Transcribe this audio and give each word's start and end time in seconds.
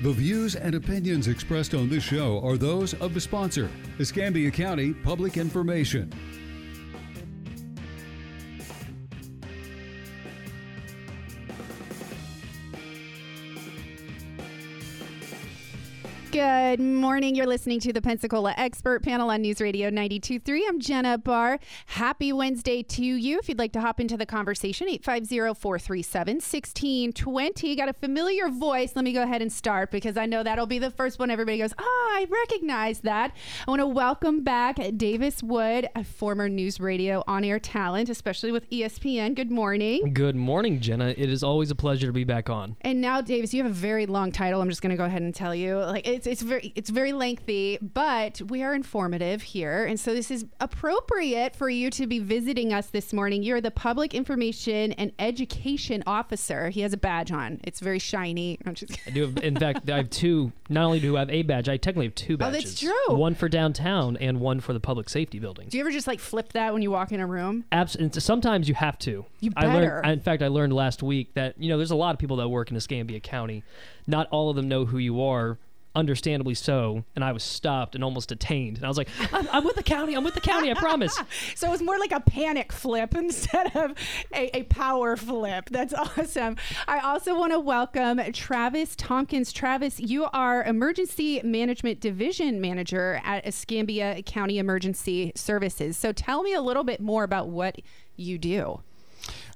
The 0.00 0.12
views 0.12 0.54
and 0.54 0.76
opinions 0.76 1.26
expressed 1.26 1.74
on 1.74 1.88
this 1.88 2.04
show 2.04 2.40
are 2.46 2.56
those 2.56 2.94
of 2.94 3.14
the 3.14 3.20
sponsor, 3.20 3.68
Escambia 3.98 4.48
County 4.48 4.94
Public 4.94 5.36
Information. 5.36 6.12
Good 16.48 16.80
morning. 16.80 17.34
You're 17.34 17.46
listening 17.46 17.78
to 17.80 17.92
the 17.92 18.00
Pensacola 18.00 18.54
Expert 18.56 19.02
Panel 19.02 19.28
on 19.28 19.42
News 19.42 19.60
Radio 19.60 19.90
92.3. 19.90 20.62
I'm 20.66 20.80
Jenna 20.80 21.18
Barr. 21.18 21.58
Happy 21.84 22.32
Wednesday 22.32 22.82
to 22.84 23.04
you. 23.04 23.38
If 23.38 23.50
you'd 23.50 23.58
like 23.58 23.72
to 23.72 23.82
hop 23.82 24.00
into 24.00 24.16
the 24.16 24.24
conversation, 24.24 24.88
850-437-1620. 24.88 27.76
Got 27.76 27.90
a 27.90 27.92
familiar 27.92 28.48
voice. 28.48 28.96
Let 28.96 29.04
me 29.04 29.12
go 29.12 29.22
ahead 29.22 29.42
and 29.42 29.52
start 29.52 29.90
because 29.90 30.16
I 30.16 30.24
know 30.24 30.42
that'll 30.42 30.64
be 30.64 30.78
the 30.78 30.90
first 30.90 31.18
one 31.18 31.30
everybody 31.30 31.58
goes, 31.58 31.74
oh, 31.78 32.16
I 32.16 32.26
recognize 32.30 33.00
that. 33.00 33.36
I 33.66 33.70
want 33.70 33.80
to 33.80 33.86
welcome 33.86 34.42
back 34.42 34.78
Davis 34.96 35.42
Wood, 35.42 35.90
a 35.94 36.02
former 36.02 36.48
News 36.48 36.80
Radio 36.80 37.22
on-air 37.26 37.58
talent, 37.58 38.08
especially 38.08 38.52
with 38.52 38.70
ESPN. 38.70 39.34
Good 39.34 39.50
morning. 39.50 40.14
Good 40.14 40.36
morning, 40.36 40.80
Jenna. 40.80 41.08
It 41.08 41.28
is 41.28 41.42
always 41.42 41.70
a 41.70 41.74
pleasure 41.74 42.06
to 42.06 42.12
be 42.14 42.24
back 42.24 42.48
on. 42.48 42.76
And 42.80 43.02
now, 43.02 43.20
Davis, 43.20 43.52
you 43.52 43.62
have 43.62 43.70
a 43.70 43.74
very 43.74 44.06
long 44.06 44.32
title. 44.32 44.62
I'm 44.62 44.70
just 44.70 44.80
going 44.80 44.92
to 44.92 44.96
go 44.96 45.04
ahead 45.04 45.20
and 45.20 45.34
tell 45.34 45.54
you. 45.54 45.76
Like 45.76 46.08
it's 46.08 46.26
it's 46.37 46.37
very 46.42 46.72
it's 46.74 46.90
very 46.90 47.12
lengthy, 47.12 47.78
but 47.80 48.40
we 48.48 48.62
are 48.62 48.74
informative 48.74 49.42
here, 49.42 49.84
and 49.84 49.98
so 49.98 50.14
this 50.14 50.30
is 50.30 50.44
appropriate 50.60 51.54
for 51.56 51.68
you 51.68 51.90
to 51.90 52.06
be 52.06 52.18
visiting 52.18 52.72
us 52.72 52.86
this 52.86 53.12
morning. 53.12 53.42
You're 53.42 53.60
the 53.60 53.70
Public 53.70 54.14
Information 54.14 54.92
and 54.92 55.12
Education 55.18 56.02
Officer. 56.06 56.68
He 56.70 56.80
has 56.82 56.92
a 56.92 56.96
badge 56.96 57.32
on. 57.32 57.60
It's 57.64 57.80
very 57.80 57.98
shiny. 57.98 58.58
I 58.66 59.10
do 59.10 59.22
have, 59.22 59.38
in 59.38 59.56
fact, 59.56 59.88
I 59.90 59.98
have 59.98 60.10
two. 60.10 60.52
Not 60.68 60.84
only 60.84 61.00
do 61.00 61.16
I 61.16 61.20
have 61.20 61.30
a 61.30 61.42
badge, 61.42 61.68
I 61.68 61.76
technically 61.76 62.06
have 62.06 62.14
two 62.14 62.36
badges. 62.36 62.54
Oh, 62.54 62.58
that's 62.58 62.80
true. 62.80 63.16
One 63.16 63.34
for 63.34 63.48
downtown 63.48 64.16
and 64.18 64.40
one 64.40 64.60
for 64.60 64.72
the 64.72 64.80
public 64.80 65.08
safety 65.08 65.38
building. 65.38 65.68
Do 65.68 65.76
you 65.78 65.82
ever 65.82 65.90
just 65.90 66.06
like 66.06 66.20
flip 66.20 66.52
that 66.52 66.72
when 66.72 66.82
you 66.82 66.90
walk 66.90 67.12
in 67.12 67.20
a 67.20 67.26
room? 67.26 67.64
Abs- 67.72 67.96
and 67.96 68.14
sometimes 68.22 68.68
you 68.68 68.74
have 68.74 68.98
to. 69.00 69.24
You 69.40 69.52
I 69.56 69.66
better. 69.66 69.86
learned. 69.86 70.06
In 70.06 70.20
fact, 70.20 70.42
I 70.42 70.48
learned 70.48 70.72
last 70.72 71.02
week 71.02 71.34
that 71.34 71.60
you 71.60 71.68
know 71.68 71.76
there's 71.76 71.90
a 71.90 71.96
lot 71.96 72.14
of 72.14 72.18
people 72.18 72.36
that 72.36 72.48
work 72.48 72.70
in 72.70 72.76
Escambia 72.76 73.20
County. 73.20 73.64
Not 74.06 74.26
all 74.30 74.50
of 74.50 74.56
them 74.56 74.68
know 74.68 74.84
who 74.84 74.98
you 74.98 75.22
are. 75.22 75.58
Understandably 75.94 76.54
so, 76.54 77.04
and 77.16 77.24
I 77.24 77.32
was 77.32 77.42
stopped 77.42 77.94
and 77.94 78.04
almost 78.04 78.28
detained. 78.28 78.76
And 78.76 78.84
I 78.84 78.88
was 78.88 78.98
like, 78.98 79.08
I'm, 79.32 79.48
"I'm 79.50 79.64
with 79.64 79.74
the 79.76 79.82
county. 79.82 80.14
I'm 80.14 80.22
with 80.22 80.34
the 80.34 80.40
county. 80.40 80.70
I 80.70 80.74
promise." 80.74 81.18
So 81.54 81.66
it 81.66 81.70
was 81.70 81.82
more 81.82 81.98
like 81.98 82.12
a 82.12 82.20
panic 82.20 82.72
flip 82.72 83.14
instead 83.16 83.74
of 83.76 83.92
a, 84.32 84.58
a 84.58 84.62
power 84.64 85.16
flip. 85.16 85.70
That's 85.70 85.94
awesome. 85.94 86.56
I 86.86 87.00
also 87.00 87.36
want 87.36 87.52
to 87.52 87.58
welcome 87.58 88.20
Travis 88.32 88.94
Tompkins. 88.94 89.52
Travis, 89.52 89.98
you 89.98 90.26
are 90.26 90.62
Emergency 90.62 91.40
Management 91.42 92.00
Division 92.00 92.60
Manager 92.60 93.20
at 93.24 93.46
Escambia 93.46 94.22
County 94.22 94.58
Emergency 94.58 95.32
Services. 95.34 95.96
So 95.96 96.12
tell 96.12 96.42
me 96.42 96.54
a 96.54 96.62
little 96.62 96.84
bit 96.84 97.00
more 97.00 97.24
about 97.24 97.48
what 97.48 97.80
you 98.16 98.38
do. 98.38 98.82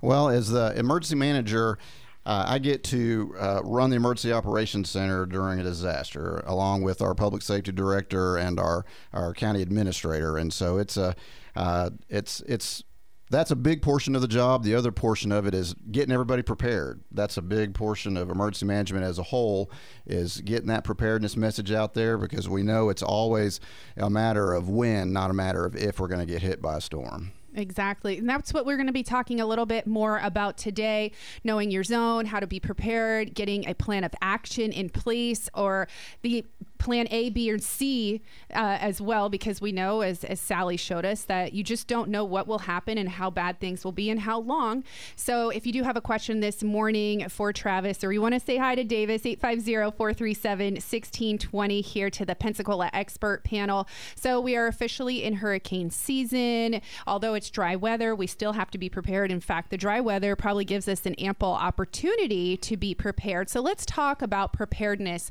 Well, 0.00 0.28
as 0.28 0.50
the 0.50 0.76
emergency 0.76 1.14
manager, 1.14 1.78
uh, 2.24 2.44
I 2.46 2.58
get 2.58 2.84
to 2.84 3.34
uh, 3.38 3.60
run 3.64 3.90
the 3.90 3.96
emergency 3.96 4.32
operations 4.32 4.90
center 4.90 5.26
during 5.26 5.58
a 5.58 5.62
disaster, 5.62 6.42
along 6.46 6.82
with 6.82 7.02
our 7.02 7.14
public 7.14 7.42
safety 7.42 7.72
director 7.72 8.36
and 8.36 8.60
our 8.60 8.84
our 9.12 9.32
county 9.34 9.62
administrator. 9.62 10.36
And 10.36 10.52
so 10.52 10.78
it's 10.78 10.96
a 10.96 11.16
uh, 11.56 11.90
it's 12.08 12.40
it's 12.42 12.84
that's 13.32 13.50
a 13.50 13.56
big 13.56 13.80
portion 13.80 14.14
of 14.14 14.20
the 14.20 14.28
job. 14.28 14.62
The 14.62 14.74
other 14.74 14.92
portion 14.92 15.32
of 15.32 15.46
it 15.46 15.54
is 15.54 15.74
getting 15.90 16.12
everybody 16.12 16.42
prepared. 16.42 17.00
That's 17.10 17.38
a 17.38 17.42
big 17.42 17.74
portion 17.74 18.16
of 18.16 18.30
emergency 18.30 18.66
management 18.66 19.04
as 19.04 19.18
a 19.18 19.22
whole 19.22 19.70
is 20.06 20.40
getting 20.42 20.68
that 20.68 20.84
preparedness 20.84 21.36
message 21.36 21.72
out 21.72 21.94
there 21.94 22.18
because 22.18 22.48
we 22.48 22.62
know 22.62 22.90
it's 22.90 23.02
always 23.02 23.58
a 23.96 24.10
matter 24.10 24.52
of 24.52 24.68
when, 24.68 25.14
not 25.14 25.30
a 25.30 25.34
matter 25.34 25.64
of 25.64 25.74
if 25.74 25.98
we're 25.98 26.08
going 26.08 26.24
to 26.24 26.30
get 26.30 26.42
hit 26.42 26.60
by 26.60 26.76
a 26.76 26.80
storm. 26.80 27.32
Exactly. 27.54 28.18
And 28.18 28.28
that's 28.28 28.54
what 28.54 28.64
we're 28.64 28.76
going 28.76 28.86
to 28.86 28.92
be 28.92 29.02
talking 29.02 29.40
a 29.40 29.46
little 29.46 29.66
bit 29.66 29.86
more 29.86 30.18
about 30.20 30.56
today 30.56 31.12
knowing 31.44 31.70
your 31.70 31.84
zone, 31.84 32.24
how 32.26 32.40
to 32.40 32.46
be 32.46 32.58
prepared, 32.58 33.34
getting 33.34 33.68
a 33.68 33.74
plan 33.74 34.04
of 34.04 34.14
action 34.22 34.72
in 34.72 34.88
place, 34.88 35.50
or 35.54 35.86
the 36.22 36.44
plan 36.82 37.06
A, 37.12 37.30
B, 37.30 37.50
or 37.50 37.58
C 37.58 38.20
uh, 38.52 38.76
as 38.80 39.00
well, 39.00 39.28
because 39.28 39.60
we 39.60 39.70
know, 39.70 40.00
as, 40.00 40.24
as 40.24 40.40
Sally 40.40 40.76
showed 40.76 41.04
us, 41.04 41.22
that 41.22 41.52
you 41.52 41.62
just 41.62 41.86
don't 41.86 42.08
know 42.08 42.24
what 42.24 42.48
will 42.48 42.58
happen 42.58 42.98
and 42.98 43.08
how 43.08 43.30
bad 43.30 43.60
things 43.60 43.84
will 43.84 43.92
be 43.92 44.10
and 44.10 44.20
how 44.20 44.40
long. 44.40 44.82
So 45.14 45.50
if 45.50 45.64
you 45.64 45.72
do 45.72 45.84
have 45.84 45.96
a 45.96 46.00
question 46.00 46.40
this 46.40 46.62
morning 46.62 47.28
for 47.28 47.52
Travis, 47.52 48.02
or 48.02 48.12
you 48.12 48.20
want 48.20 48.34
to 48.34 48.40
say 48.40 48.56
hi 48.56 48.74
to 48.74 48.82
Davis, 48.82 49.24
850 49.24 49.96
437 49.96 50.74
1620 50.74 51.80
here 51.80 52.10
to 52.10 52.26
the 52.26 52.34
Pensacola 52.34 52.90
Expert 52.92 53.44
Panel. 53.44 53.86
So 54.16 54.40
we 54.40 54.56
are 54.56 54.66
officially 54.66 55.22
in 55.22 55.34
hurricane 55.34 55.90
season. 55.90 56.80
Although 57.06 57.34
it's 57.34 57.48
dry 57.48 57.76
weather, 57.76 58.14
we 58.16 58.26
still 58.26 58.54
have 58.54 58.72
to 58.72 58.78
be 58.78 58.88
prepared. 58.88 59.30
In 59.30 59.40
fact, 59.40 59.70
the 59.70 59.76
dry 59.76 60.00
weather 60.00 60.34
probably 60.34 60.64
gives 60.64 60.88
us 60.88 61.06
an 61.06 61.14
ample 61.14 61.52
opportunity 61.52 62.56
to 62.56 62.76
be 62.76 62.92
prepared. 62.92 63.48
So 63.48 63.60
let's 63.60 63.86
talk 63.86 64.20
about 64.20 64.52
preparedness 64.52 65.30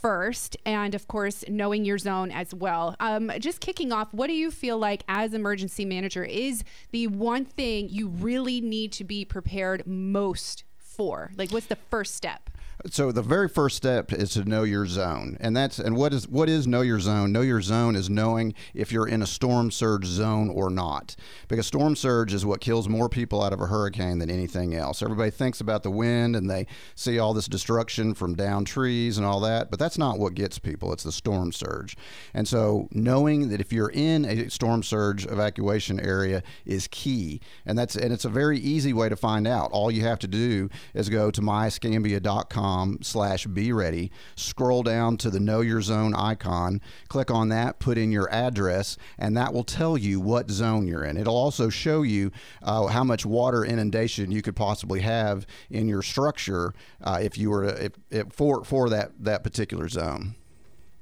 first 0.00 0.56
and 0.64 0.94
of 0.94 1.06
course 1.08 1.44
knowing 1.48 1.84
your 1.84 1.98
zone 1.98 2.30
as 2.30 2.54
well. 2.54 2.96
Um, 3.00 3.30
just 3.38 3.60
kicking 3.60 3.92
off 3.92 4.12
what 4.12 4.28
do 4.28 4.34
you 4.34 4.50
feel 4.50 4.78
like 4.78 5.02
as 5.08 5.34
emergency 5.34 5.84
manager 5.84 6.24
is 6.24 6.64
the 6.90 7.06
one 7.06 7.44
thing 7.44 7.88
you 7.88 8.08
really 8.08 8.60
need 8.60 8.92
to 8.92 9.04
be 9.04 9.24
prepared 9.24 9.86
most 9.86 10.64
for? 10.78 11.32
Like 11.36 11.50
what's 11.50 11.66
the 11.66 11.76
first 11.76 12.14
step 12.14 12.50
So 12.86 13.12
the 13.12 13.22
very 13.22 13.48
first 13.48 13.76
step 13.76 14.10
is 14.12 14.30
to 14.30 14.44
know 14.44 14.62
your 14.62 14.86
zone, 14.86 15.36
and 15.40 15.54
that's 15.54 15.78
and 15.78 15.96
what 15.96 16.14
is 16.14 16.26
what 16.26 16.48
is 16.48 16.66
know 16.66 16.80
your 16.80 16.98
zone? 16.98 17.30
Know 17.30 17.42
your 17.42 17.60
zone 17.60 17.94
is 17.94 18.08
knowing 18.08 18.54
if 18.72 18.90
you're 18.90 19.06
in 19.06 19.20
a 19.20 19.26
storm 19.26 19.70
surge 19.70 20.06
zone 20.06 20.48
or 20.48 20.70
not, 20.70 21.14
because 21.48 21.66
storm 21.66 21.94
surge 21.94 22.32
is 22.32 22.46
what 22.46 22.60
kills 22.60 22.88
more 22.88 23.10
people 23.10 23.42
out 23.42 23.52
of 23.52 23.60
a 23.60 23.66
hurricane 23.66 24.18
than 24.18 24.30
anything 24.30 24.74
else. 24.74 25.02
Everybody 25.02 25.30
thinks 25.30 25.60
about 25.60 25.82
the 25.82 25.90
wind 25.90 26.34
and 26.34 26.48
they 26.48 26.66
see 26.94 27.18
all 27.18 27.34
this 27.34 27.48
destruction 27.48 28.14
from 28.14 28.34
down 28.34 28.64
trees 28.64 29.18
and 29.18 29.26
all 29.26 29.40
that, 29.40 29.70
but 29.70 29.78
that's 29.78 29.98
not 29.98 30.18
what 30.18 30.34
gets 30.34 30.58
people. 30.58 30.90
It's 30.92 31.04
the 31.04 31.12
storm 31.12 31.52
surge, 31.52 31.98
and 32.32 32.48
so 32.48 32.88
knowing 32.92 33.50
that 33.50 33.60
if 33.60 33.74
you're 33.74 33.92
in 33.92 34.24
a 34.24 34.48
storm 34.48 34.82
surge 34.82 35.26
evacuation 35.26 36.00
area 36.00 36.42
is 36.64 36.88
key, 36.88 37.42
and 37.66 37.78
that's 37.78 37.94
and 37.94 38.10
it's 38.10 38.24
a 38.24 38.30
very 38.30 38.58
easy 38.58 38.94
way 38.94 39.10
to 39.10 39.16
find 39.16 39.46
out. 39.46 39.70
All 39.70 39.90
you 39.90 40.02
have 40.04 40.18
to 40.20 40.28
do 40.28 40.70
is 40.94 41.10
go 41.10 41.30
to 41.30 41.42
myescambia.com 41.42 42.69
slash 43.02 43.46
be 43.46 43.72
ready. 43.72 44.10
Scroll 44.36 44.82
down 44.82 45.16
to 45.18 45.30
the 45.30 45.40
know 45.40 45.60
your 45.60 45.82
zone 45.82 46.14
icon. 46.14 46.80
Click 47.08 47.30
on 47.30 47.48
that 47.48 47.78
put 47.78 47.98
in 47.98 48.12
your 48.12 48.32
address 48.32 48.96
and 49.18 49.36
that 49.36 49.52
will 49.52 49.64
tell 49.64 49.96
you 49.96 50.20
what 50.20 50.50
zone 50.50 50.86
you're 50.86 51.04
in. 51.04 51.16
It'll 51.16 51.36
also 51.36 51.68
show 51.68 52.02
you 52.02 52.30
uh, 52.62 52.86
how 52.86 53.04
much 53.04 53.26
water 53.26 53.64
inundation 53.64 54.30
you 54.30 54.42
could 54.42 54.56
possibly 54.56 55.00
have 55.00 55.46
in 55.70 55.88
your 55.88 56.02
structure 56.02 56.74
uh, 57.02 57.18
if 57.20 57.36
you 57.36 57.50
were 57.50 57.64
if, 57.64 57.92
if 58.10 58.32
for 58.32 58.64
for 58.64 58.88
that 58.90 59.12
that 59.20 59.42
particular 59.42 59.88
zone 59.88 60.34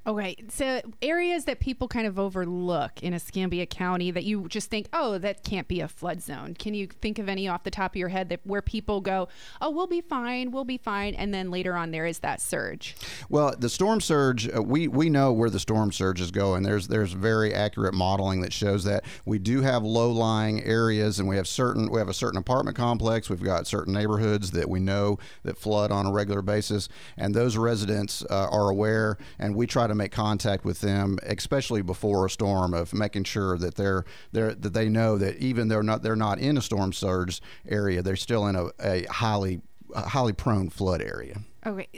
Okay, 0.07 0.37
so 0.47 0.81
areas 1.01 1.43
that 1.45 1.59
people 1.59 1.87
kind 1.89 2.07
of 2.07 2.17
overlook 2.17 3.03
in 3.03 3.13
Escambia 3.13 3.65
County 3.65 4.11
that 4.11 4.23
you 4.23 4.47
just 4.47 4.69
think, 4.69 4.87
oh, 4.93 5.17
that 5.17 5.43
can't 5.43 5.67
be 5.67 5.81
a 5.81 5.89
flood 5.89 6.21
zone. 6.21 6.55
Can 6.57 6.73
you 6.73 6.87
think 6.87 7.19
of 7.19 7.27
any 7.27 7.49
off 7.49 7.63
the 7.63 7.69
top 7.69 7.91
of 7.91 7.95
your 7.97 8.07
head 8.07 8.29
that 8.29 8.39
where 8.45 8.61
people 8.61 9.01
go, 9.01 9.27
oh, 9.59 9.69
we'll 9.69 9.87
be 9.87 9.99
fine, 9.99 10.51
we'll 10.51 10.63
be 10.63 10.77
fine, 10.77 11.13
and 11.15 11.33
then 11.33 11.51
later 11.51 11.75
on 11.75 11.91
there 11.91 12.05
is 12.05 12.19
that 12.19 12.39
surge? 12.39 12.95
Well, 13.27 13.53
the 13.59 13.67
storm 13.67 13.99
surge, 13.99 14.49
uh, 14.55 14.63
we 14.63 14.87
we 14.87 15.09
know 15.09 15.33
where 15.33 15.49
the 15.49 15.59
storm 15.59 15.91
surge 15.91 16.21
is 16.21 16.31
going. 16.31 16.63
There's 16.63 16.87
there's 16.87 17.11
very 17.11 17.53
accurate 17.53 17.93
modeling 17.93 18.39
that 18.41 18.53
shows 18.53 18.85
that 18.85 19.03
we 19.25 19.37
do 19.37 19.61
have 19.61 19.83
low-lying 19.83 20.63
areas, 20.63 21.19
and 21.19 21.27
we 21.27 21.35
have 21.35 21.47
certain 21.47 21.91
we 21.91 21.99
have 21.99 22.09
a 22.09 22.13
certain 22.13 22.39
apartment 22.39 22.77
complex. 22.77 23.29
We've 23.29 23.43
got 23.43 23.67
certain 23.67 23.93
neighborhoods 23.93 24.51
that 24.51 24.69
we 24.69 24.79
know 24.79 25.19
that 25.43 25.57
flood 25.57 25.91
on 25.91 26.05
a 26.05 26.11
regular 26.11 26.41
basis, 26.41 26.87
and 27.17 27.35
those 27.35 27.57
residents 27.57 28.23
uh, 28.29 28.47
are 28.49 28.69
aware, 28.69 29.17
and 29.37 29.55
we 29.55 29.67
try 29.67 29.88
to 29.89 29.95
make 29.95 30.11
contact 30.11 30.65
with 30.65 30.81
them, 30.81 31.19
especially 31.23 31.81
before 31.81 32.25
a 32.25 32.29
storm, 32.29 32.73
of 32.73 32.93
making 32.93 33.25
sure 33.25 33.57
that 33.57 33.75
they're 33.75 34.05
they're 34.31 34.53
that 34.53 34.73
they 34.73 34.89
know 34.89 35.17
that 35.17 35.37
even 35.37 35.67
they're 35.67 35.83
not 35.83 36.01
they're 36.01 36.15
not 36.15 36.39
in 36.39 36.57
a 36.57 36.61
storm 36.61 36.93
surge 36.93 37.41
area, 37.67 38.01
they're 38.01 38.15
still 38.15 38.47
in 38.47 38.55
a, 38.55 38.69
a 38.79 39.05
highly 39.05 39.61
a 39.93 40.01
highly 40.09 40.33
prone 40.33 40.69
flood 40.69 41.01
area. 41.01 41.41
Okay, 41.65 41.89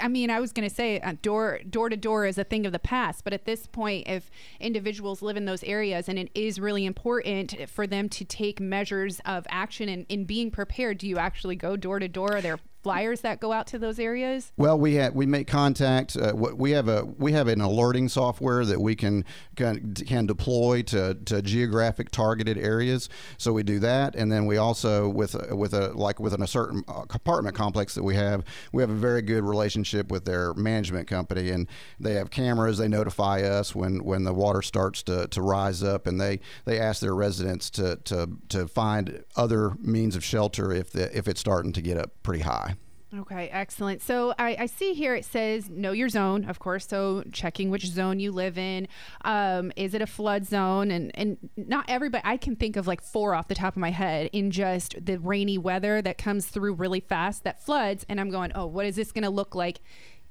I 0.00 0.08
mean, 0.08 0.30
I 0.30 0.40
was 0.40 0.52
going 0.52 0.66
to 0.66 0.74
say 0.74 0.98
uh, 1.00 1.14
door 1.20 1.60
door 1.68 1.90
to 1.90 1.96
door 1.96 2.24
is 2.24 2.38
a 2.38 2.44
thing 2.44 2.64
of 2.64 2.72
the 2.72 2.78
past, 2.78 3.22
but 3.22 3.34
at 3.34 3.44
this 3.44 3.66
point, 3.66 4.08
if 4.08 4.30
individuals 4.60 5.20
live 5.20 5.36
in 5.36 5.44
those 5.44 5.62
areas, 5.64 6.08
and 6.08 6.18
it 6.18 6.30
is 6.34 6.58
really 6.58 6.86
important 6.86 7.68
for 7.68 7.86
them 7.86 8.08
to 8.10 8.24
take 8.24 8.60
measures 8.60 9.20
of 9.26 9.46
action 9.50 9.90
and 9.90 10.06
in 10.08 10.24
being 10.24 10.50
prepared, 10.50 10.98
do 10.98 11.06
you 11.06 11.18
actually 11.18 11.56
go 11.56 11.76
door 11.76 11.98
to 11.98 12.08
door? 12.08 12.36
Are 12.36 12.40
there 12.40 12.58
flyers 12.82 13.20
that 13.22 13.40
go 13.40 13.52
out 13.52 13.66
to 13.68 13.78
those 13.78 13.98
areas? 13.98 14.52
Well, 14.56 14.78
we 14.78 14.94
have 14.94 15.14
we 15.14 15.26
make 15.26 15.46
contact. 15.46 16.16
Uh, 16.16 16.32
we 16.34 16.72
have 16.72 16.88
a 16.88 17.04
we 17.18 17.32
have 17.32 17.48
an 17.48 17.60
alerting 17.60 18.08
software 18.08 18.64
that 18.64 18.80
we 18.80 18.94
can 18.94 19.24
can, 19.56 19.94
can 19.94 20.26
deploy 20.26 20.82
to, 20.82 21.14
to 21.14 21.42
geographic 21.42 22.10
targeted 22.10 22.56
areas. 22.58 23.08
So 23.38 23.52
we 23.52 23.62
do 23.62 23.78
that, 23.80 24.14
and 24.14 24.30
then 24.30 24.46
we 24.46 24.56
also 24.56 25.08
with 25.08 25.34
with 25.50 25.74
a 25.74 25.88
like 25.92 26.20
within 26.20 26.42
a 26.42 26.46
certain 26.46 26.82
uh, 26.88 27.04
apartment 27.10 27.54
complex 27.54 27.94
that 27.94 28.02
we 28.02 28.14
have, 28.14 28.44
we 28.72 28.82
have 28.82 28.90
a 28.90 28.94
very 28.94 29.22
good 29.22 29.44
relationship 29.44 30.10
with 30.10 30.24
their 30.24 30.54
management 30.54 31.08
company, 31.08 31.50
and 31.50 31.68
they 31.98 32.14
have 32.14 32.30
cameras. 32.30 32.78
They 32.78 32.88
notify 32.88 33.42
us 33.42 33.74
when 33.74 34.04
when 34.04 34.24
the 34.24 34.34
water 34.34 34.62
starts 34.62 35.02
to, 35.04 35.28
to 35.28 35.42
rise 35.42 35.82
up, 35.82 36.06
and 36.06 36.20
they 36.20 36.40
they 36.64 36.78
ask 36.80 37.00
their 37.00 37.14
residents 37.14 37.70
to 37.70 37.96
to 38.04 38.28
to 38.48 38.66
find 38.66 39.24
other 39.36 39.76
means 39.80 40.16
of 40.16 40.24
shelter 40.24 40.72
if 40.72 40.90
the 40.90 41.16
if 41.16 41.28
it's 41.28 41.40
starting 41.40 41.72
to 41.72 41.82
get 41.82 41.96
up 41.96 42.10
pretty 42.22 42.42
high. 42.42 42.76
Okay, 43.12 43.48
excellent. 43.48 44.02
So 44.02 44.34
I, 44.38 44.56
I, 44.60 44.66
see 44.66 44.94
here 44.94 45.16
it 45.16 45.24
says 45.24 45.68
know 45.68 45.90
your 45.90 46.08
zone, 46.08 46.44
of 46.44 46.60
course. 46.60 46.86
So 46.86 47.24
checking 47.32 47.68
which 47.68 47.86
zone 47.86 48.20
you 48.20 48.30
live 48.30 48.56
in. 48.56 48.86
Um, 49.24 49.72
is 49.74 49.94
it 49.94 50.02
a 50.02 50.06
flood 50.06 50.46
zone? 50.46 50.92
And 50.92 51.10
and 51.16 51.36
not 51.56 51.86
everybody. 51.88 52.22
I 52.24 52.36
can 52.36 52.54
think 52.54 52.76
of 52.76 52.86
like 52.86 53.02
four 53.02 53.34
off 53.34 53.48
the 53.48 53.56
top 53.56 53.74
of 53.74 53.80
my 53.80 53.90
head 53.90 54.30
in 54.32 54.52
just 54.52 55.04
the 55.04 55.18
rainy 55.18 55.58
weather 55.58 56.00
that 56.02 56.18
comes 56.18 56.46
through 56.46 56.74
really 56.74 57.00
fast 57.00 57.42
that 57.42 57.60
floods, 57.64 58.06
and 58.08 58.20
I'm 58.20 58.30
going, 58.30 58.52
oh, 58.54 58.66
what 58.66 58.86
is 58.86 58.94
this 58.94 59.10
going 59.10 59.24
to 59.24 59.30
look 59.30 59.56
like? 59.56 59.80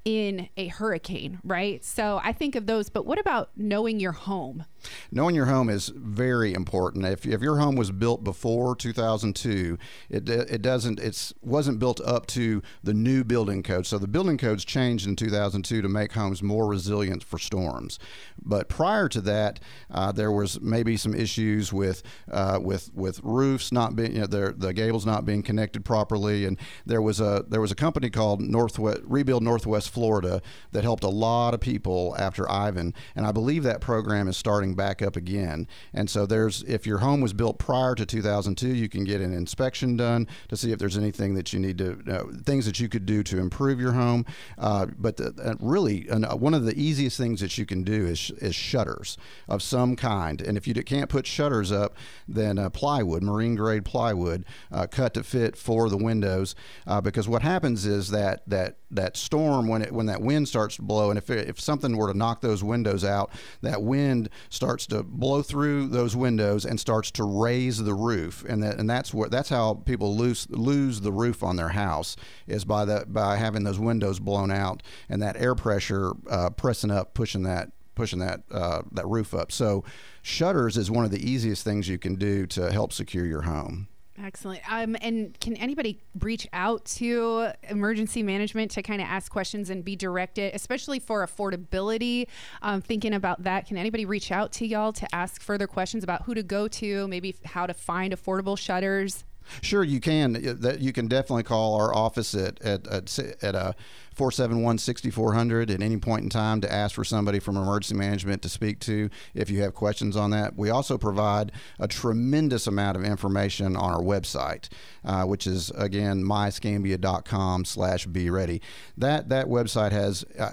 in 0.06 0.48
a 0.56 0.68
hurricane, 0.68 1.40
right? 1.44 1.84
So 1.84 2.22
I 2.24 2.32
think 2.32 2.56
of 2.56 2.66
those, 2.66 2.90
but 2.90 3.06
what 3.06 3.20
about 3.20 3.52
knowing 3.58 4.00
your 4.00 4.14
home? 4.14 4.66
Knowing 5.12 5.36
your 5.36 5.46
home 5.46 5.70
is 5.70 5.90
very 5.90 6.54
important. 6.54 7.06
If, 7.06 7.26
if 7.26 7.42
your 7.42 7.58
home 7.58 7.76
was 7.76 7.92
built 7.92 8.24
before 8.24 8.76
2002, 8.76 9.78
it, 10.10 10.30
it 10.30 10.62
doesn't 10.62 11.00
it's 11.00 11.34
wasn't 11.42 11.80
built 11.80 12.02
up 12.02 12.28
to 12.28 12.62
the 12.84 12.94
new 12.94 13.24
building 13.24 13.64
code. 13.64 13.86
So 13.86 13.98
the 13.98 14.08
building 14.08 14.38
codes 14.38 14.66
changed 14.66 15.08
in 15.08 15.16
2002 15.16 15.82
to 15.82 15.90
make 15.90 16.14
homes 16.14 16.42
more 16.44 16.68
resilient 16.68 17.24
for 17.24 17.38
storms. 17.38 18.00
But 18.42 18.70
prior 18.70 19.10
to 19.10 19.22
that, 19.22 19.60
uh, 19.92 20.12
there 20.12 20.32
was 20.32 20.60
maybe 20.62 20.98
some 20.98 21.14
issues 21.14 21.74
with 21.74 22.04
uh, 22.32 22.60
with 22.62 22.92
with 22.94 23.20
roofs 23.24 23.72
not 23.72 23.96
being 23.96 24.14
you 24.14 24.28
know, 24.28 24.28
the 24.28 24.74
gables 24.74 25.06
not 25.06 25.26
being 25.26 25.44
connected 25.44 25.86
properly, 25.86 26.46
and 26.46 26.58
there 26.86 27.02
was 27.02 27.20
a 27.20 27.46
there 27.48 27.62
was 27.62 27.72
a 27.72 27.76
company 27.76 28.10
called 28.10 28.42
Northwest 28.42 29.02
Rebuild 29.04 29.44
Northwest 29.44 29.90
Florida 29.90 30.42
that 30.72 30.84
helped 30.84 31.04
a 31.04 31.10
lot 31.10 31.54
of 31.54 31.60
people 31.60 32.16
after 32.18 32.50
Ivan, 32.50 32.94
and 33.16 33.26
I 33.26 33.32
believe 33.32 33.64
that 33.64 33.82
program 33.82 34.28
is 34.28 34.38
starting 34.38 34.69
starting 34.70 34.76
back 34.76 35.02
up 35.02 35.16
again. 35.16 35.68
And 35.94 36.10
so 36.10 36.26
there's 36.26 36.64
if 36.64 36.86
your 36.86 37.00
home 37.00 37.22
was 37.22 37.34
built 37.34 37.60
prior 37.60 37.96
to 37.96 38.06
2002, 38.06 38.68
you 38.68 38.90
can 38.90 39.04
get 39.04 39.22
an 39.22 39.34
inspection 39.34 39.98
done 39.98 40.28
to 40.50 40.58
see 40.58 40.72
if 40.72 40.80
there's 40.80 40.98
anything 40.98 41.36
that 41.36 41.54
you 41.54 41.60
need 41.60 41.78
to 41.78 42.00
uh, 42.10 42.24
things 42.44 42.66
that 42.66 42.80
you 42.80 42.90
could 42.90 43.06
do 43.06 43.24
to 43.24 43.40
improve 43.40 43.80
your 43.80 43.94
home. 43.94 44.26
Uh, 44.58 44.88
but 44.98 45.18
the, 45.18 45.34
uh, 45.44 45.56
really, 45.60 46.10
uh, 46.10 46.36
one 46.36 46.54
of 46.54 46.66
the 46.66 46.80
easiest 46.80 47.18
things 47.18 47.42
that 47.42 47.58
you 47.58 47.66
can 47.66 47.84
do 47.84 48.06
is 48.06 48.32
is 48.42 48.56
shutters 48.56 49.18
of 49.48 49.62
some 49.62 49.96
kind. 49.96 50.42
And 50.42 50.58
if 50.58 50.68
you 50.68 50.74
can't 50.74 51.10
put 51.10 51.26
shutters 51.28 51.72
up, 51.72 51.96
then 52.28 52.58
uh, 52.58 52.70
plywood, 52.70 53.24
marine 53.24 53.56
grade 53.56 53.86
plywood, 53.86 54.46
cut 54.92 55.14
to 55.14 55.24
fit 55.24 55.56
for 55.56 55.90
the 55.90 55.98
windows. 55.98 56.56
because 57.04 57.28
what 57.28 57.42
happens 57.42 57.86
is 57.86 58.10
that 58.12 58.44
that 58.48 58.76
that 58.92 59.16
storm 59.16 59.68
when 59.68 59.82
it 59.82 59.92
when 59.92 60.08
that 60.08 60.22
wind 60.22 60.48
starts 60.48 60.78
to 60.78 60.82
blow, 60.82 61.10
and 61.10 61.18
if 61.18 61.30
it, 61.30 61.48
if 61.48 61.60
something 61.60 61.96
were 61.96 62.12
to 62.12 62.18
knock 62.18 62.42
those 62.42 62.64
windows 62.64 63.04
out, 63.04 63.32
that 63.62 63.82
wind 63.82 64.30
starts 64.60 64.86
to 64.86 65.04
blow 65.04 65.42
through 65.42 65.88
those 65.88 66.18
windows 66.18 66.66
and 66.66 66.78
starts 66.78 67.12
to 67.12 67.24
raise 67.24 67.82
the 67.82 67.94
roof, 67.94 68.44
and 68.44 68.62
that 68.62 68.78
and 68.78 68.90
that's 68.90 69.14
what 69.14 69.32
that's 69.32 69.48
how 69.48 69.76
people 69.86 70.18
lose 70.18 70.50
lose 70.50 71.00
the 71.00 71.14
roof 71.14 71.44
on 71.44 71.56
their 71.56 71.70
house 71.70 72.18
is 72.46 72.66
by 72.66 72.84
that 72.84 73.14
by 73.14 73.38
having 73.38 73.64
those 73.64 73.80
windows 73.80 74.20
blown 74.20 74.52
out 74.52 74.84
and 75.08 75.22
that 75.22 75.38
air 75.38 75.56
pressure 75.56 76.12
uh, 76.30 76.50
pressing 76.50 76.92
up, 76.92 77.14
pushing 77.14 77.44
that 77.44 77.72
pushing 77.96 78.20
that 78.20 78.42
uh, 78.52 78.82
that 78.92 79.08
roof 79.08 79.34
up. 79.34 79.50
So 79.50 79.86
shutters 80.22 80.76
is 80.76 80.92
one 80.92 81.06
of 81.06 81.12
the 81.12 81.26
easiest 81.26 81.64
things 81.64 81.88
you 81.88 81.98
can 81.98 82.16
do 82.16 82.46
to 82.48 82.70
help 82.70 82.92
secure 82.92 83.26
your 83.26 83.44
home. 83.44 83.88
Excellent. 84.24 84.62
Um, 84.70 84.98
and 85.02 85.40
can 85.40 85.56
anybody 85.56 86.02
reach 86.20 86.48
out 86.52 86.84
to 86.86 87.52
emergency 87.70 88.22
management 88.22 88.72
to 88.72 88.82
kind 88.82 89.02
of 89.02 89.08
ask 89.08 89.32
questions 89.32 89.70
and 89.70 89.84
be 89.84 89.96
directed, 89.96 90.54
especially 90.54 91.00
for 91.00 91.26
affordability? 91.26 92.28
Um, 92.62 92.82
thinking 92.82 93.14
about 93.14 93.44
that, 93.44 93.68
can 93.68 93.78
anybody 93.78 94.06
reach 94.06 94.32
out 94.32 94.52
to 94.54 94.68
y'all 94.68 94.92
to 94.94 95.16
ask 95.16 95.42
further 95.42 95.68
questions 95.68 96.04
about 96.04 96.24
who 96.24 96.34
to 96.34 96.44
go 96.44 96.68
to, 96.68 97.08
maybe 97.08 97.36
how 97.46 97.66
to 97.66 97.74
find 97.74 98.14
affordable 98.14 98.58
shutters? 98.58 99.24
Sure, 99.62 99.84
you 99.84 100.00
can. 100.00 100.34
That 100.34 100.80
you 100.80 100.94
can 100.94 101.08
definitely 101.08 101.44
call 101.44 101.76
our 101.76 101.96
office 101.96 102.36
at 102.36 102.62
at 102.62 102.88
at, 102.88 103.20
at 103.42 103.56
a 103.56 103.76
471 104.20 104.80
6400 104.80 105.72
at 105.72 105.82
any 105.82 105.96
point 105.96 106.24
in 106.24 106.30
time 106.30 106.60
to 106.60 106.70
ask 106.70 106.94
for 106.94 107.06
somebody 107.06 107.40
from 107.40 107.56
emergency 107.56 107.96
management 107.96 108.42
to 108.42 108.50
speak 108.50 108.78
to 108.82 109.10
if 109.34 109.50
you 109.50 109.62
have 109.62 109.74
questions 109.74 110.18
on 110.18 110.32
that. 110.32 110.58
We 110.58 110.70
also 110.70 110.98
provide 110.98 111.54
a 111.80 111.88
tremendous 111.88 112.68
amount 112.68 112.98
of 112.98 113.06
information 113.06 113.78
on 113.78 113.94
our 113.94 114.02
website, 114.02 114.68
uh, 115.06 115.24
which 115.24 115.48
is 115.48 115.70
again 115.70 116.22
myescambia.com 116.22 117.64
slash 117.64 118.08
be 118.08 118.30
ready. 118.30 118.62
That 118.98 119.30
that 119.30 119.46
website 119.46 119.94
has. 119.94 120.26
Uh, 120.38 120.52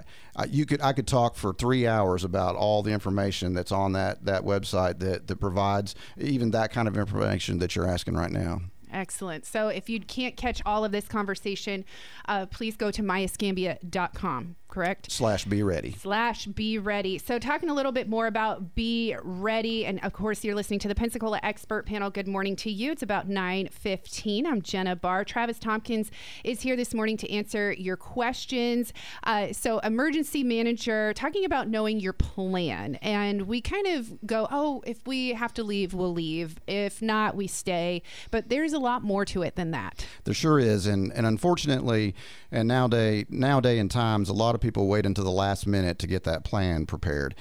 you 0.49 0.65
could 0.65 0.81
I 0.81 0.93
could 0.93 1.07
talk 1.07 1.35
for 1.35 1.51
three 1.51 1.85
hours 1.85 2.23
about 2.23 2.55
all 2.55 2.83
the 2.83 2.91
information 2.91 3.53
that's 3.53 3.73
on 3.73 3.91
that 3.93 4.23
that 4.23 4.43
website 4.43 4.99
that 4.99 5.27
that 5.27 5.41
provides 5.41 5.93
even 6.17 6.51
that 6.51 6.71
kind 6.71 6.87
of 6.87 6.95
information 6.95 7.57
that 7.57 7.75
you're 7.75 7.87
asking 7.87 8.15
right 8.15 8.31
now. 8.31 8.61
Excellent. 8.91 9.45
So 9.45 9.67
if 9.67 9.89
you 9.89 9.99
can't 9.99 10.37
catch 10.37 10.61
all 10.65 10.85
of 10.85 10.91
this 10.91 11.07
conversation, 11.07 11.85
uh, 12.27 12.45
please 12.45 12.75
go 12.75 12.91
to 12.91 13.01
myescambia.com 13.01 14.55
correct? 14.77 15.11
Slash 15.11 15.45
be 15.45 15.63
ready. 15.63 15.95
Slash 15.97 16.45
be 16.45 16.77
ready. 16.77 17.17
So, 17.17 17.39
talking 17.39 17.67
a 17.67 17.73
little 17.73 17.91
bit 17.91 18.07
more 18.07 18.27
about 18.27 18.75
be 18.75 19.15
ready, 19.23 19.87
and 19.87 19.99
of 20.03 20.13
course, 20.13 20.43
you're 20.43 20.53
listening 20.53 20.77
to 20.81 20.87
the 20.87 20.93
Pensacola 20.93 21.39
Expert 21.41 21.87
Panel. 21.87 22.11
Good 22.11 22.27
morning 22.27 22.55
to 22.57 22.69
you. 22.69 22.91
It's 22.91 23.01
about 23.01 23.27
9:15. 23.27 24.45
I'm 24.45 24.61
Jenna 24.61 24.95
Barr. 24.95 25.25
Travis 25.25 25.57
Tompkins 25.57 26.11
is 26.43 26.61
here 26.61 26.75
this 26.75 26.93
morning 26.93 27.17
to 27.17 27.31
answer 27.31 27.71
your 27.71 27.97
questions. 27.97 28.93
Uh, 29.23 29.51
so, 29.51 29.79
emergency 29.79 30.43
manager, 30.43 31.11
talking 31.15 31.43
about 31.43 31.67
knowing 31.67 31.99
your 31.99 32.13
plan, 32.13 32.99
and 33.01 33.47
we 33.47 33.61
kind 33.61 33.87
of 33.87 34.27
go, 34.27 34.47
oh, 34.51 34.83
if 34.85 35.07
we 35.07 35.29
have 35.29 35.55
to 35.55 35.63
leave, 35.63 35.95
we'll 35.95 36.13
leave. 36.13 36.59
If 36.67 37.01
not, 37.01 37.35
we 37.35 37.47
stay. 37.47 38.03
But 38.29 38.49
there's 38.49 38.73
a 38.73 38.79
lot 38.79 39.01
more 39.01 39.25
to 39.25 39.41
it 39.41 39.55
than 39.55 39.71
that. 39.71 40.05
There 40.25 40.35
sure 40.35 40.59
is, 40.59 40.85
and 40.85 41.11
and 41.13 41.25
unfortunately, 41.25 42.13
and 42.51 42.67
nowadays 42.67 43.25
nowadays 43.29 43.79
in 43.79 43.89
times, 43.89 44.29
a 44.29 44.33
lot 44.33 44.53
of 44.53 44.61
people 44.61 44.66
wait 44.75 45.05
until 45.05 45.23
the 45.23 45.31
last 45.31 45.65
minute 45.65 45.99
to 45.99 46.07
get 46.07 46.23
that 46.25 46.43
plan 46.43 46.85
prepared. 46.85 47.35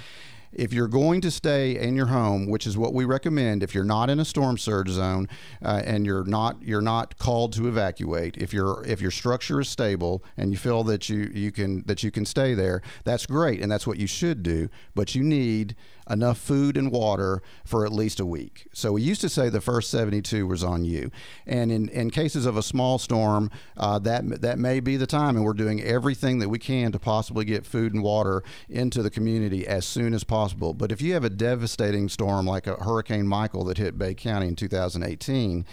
If 0.52 0.73
you're 0.73 0.88
going 0.88 1.20
to 1.20 1.31
stay 1.31 1.78
in 1.78 1.96
your 1.96 2.06
home, 2.06 2.46
which 2.46 2.67
is 2.67 2.78
what 2.78 2.94
we 2.94 3.05
recommend, 3.05 3.62
if 3.62 3.75
you're 3.75 3.84
not 3.84 4.08
in 4.08 4.19
a 4.20 4.25
storm 4.25 4.56
surge 4.56 4.88
zone 4.88 5.28
uh, 5.62 5.83
and 5.85 6.06
you're 6.06 6.25
not 6.25 6.62
you're 6.62 6.80
not 6.80 7.18
called 7.18 7.52
to 7.54 7.68
evacuate, 7.68 8.38
if 8.38 8.54
your 8.54 8.83
if 8.87 9.02
your 9.02 9.11
structure 9.11 9.61
is 9.61 9.68
stable 9.68 10.25
and 10.37 10.52
you 10.52 10.56
feel 10.56 10.83
that 10.85 11.11
you 11.11 11.30
you 11.35 11.52
can 11.52 11.83
that 11.87 12.02
you 12.02 12.11
can 12.11 12.25
stay 12.25 12.54
there, 12.54 12.80
that's 13.04 13.26
great 13.26 13.61
and 13.61 13.71
that's 13.71 13.87
what 13.87 13.99
you 13.99 14.06
should 14.06 14.42
do. 14.42 14.68
But 14.95 15.14
you 15.14 15.23
need 15.23 15.76
enough 16.08 16.38
food 16.38 16.76
and 16.76 16.90
water 16.90 17.42
for 17.64 17.84
at 17.84 17.92
least 17.92 18.20
a 18.20 18.26
week. 18.26 18.68
So 18.72 18.92
we 18.92 19.02
used 19.02 19.20
to 19.22 19.28
say 19.28 19.48
the 19.48 19.60
first 19.60 19.90
72 19.90 20.46
was 20.46 20.62
on 20.62 20.84
you. 20.84 21.10
And 21.46 21.72
in, 21.72 21.88
in 21.88 22.10
cases 22.10 22.46
of 22.46 22.56
a 22.56 22.62
small 22.62 22.98
storm, 22.98 23.50
uh, 23.76 23.98
that, 24.00 24.42
that 24.42 24.58
may 24.58 24.80
be 24.80 24.96
the 24.96 25.06
time. 25.06 25.36
And 25.36 25.44
we're 25.44 25.52
doing 25.52 25.82
everything 25.82 26.38
that 26.38 26.48
we 26.48 26.58
can 26.58 26.92
to 26.92 26.98
possibly 26.98 27.44
get 27.44 27.66
food 27.66 27.94
and 27.94 28.02
water 28.02 28.42
into 28.68 29.02
the 29.02 29.10
community 29.10 29.66
as 29.66 29.84
soon 29.84 30.14
as 30.14 30.25
possible. 30.25 30.75
But 30.75 30.92
if 30.92 31.02
you 31.02 31.14
have 31.14 31.25
a 31.25 31.30
devastating 31.30 32.08
storm 32.08 32.46
like 32.46 32.66
a 32.66 32.76
Hurricane 32.76 33.26
Michael 33.26 33.64
that 33.64 33.78
hit 33.78 33.98
Bay 33.98 34.14
County 34.14 34.48
in 34.48 34.56
2018, 34.56 35.64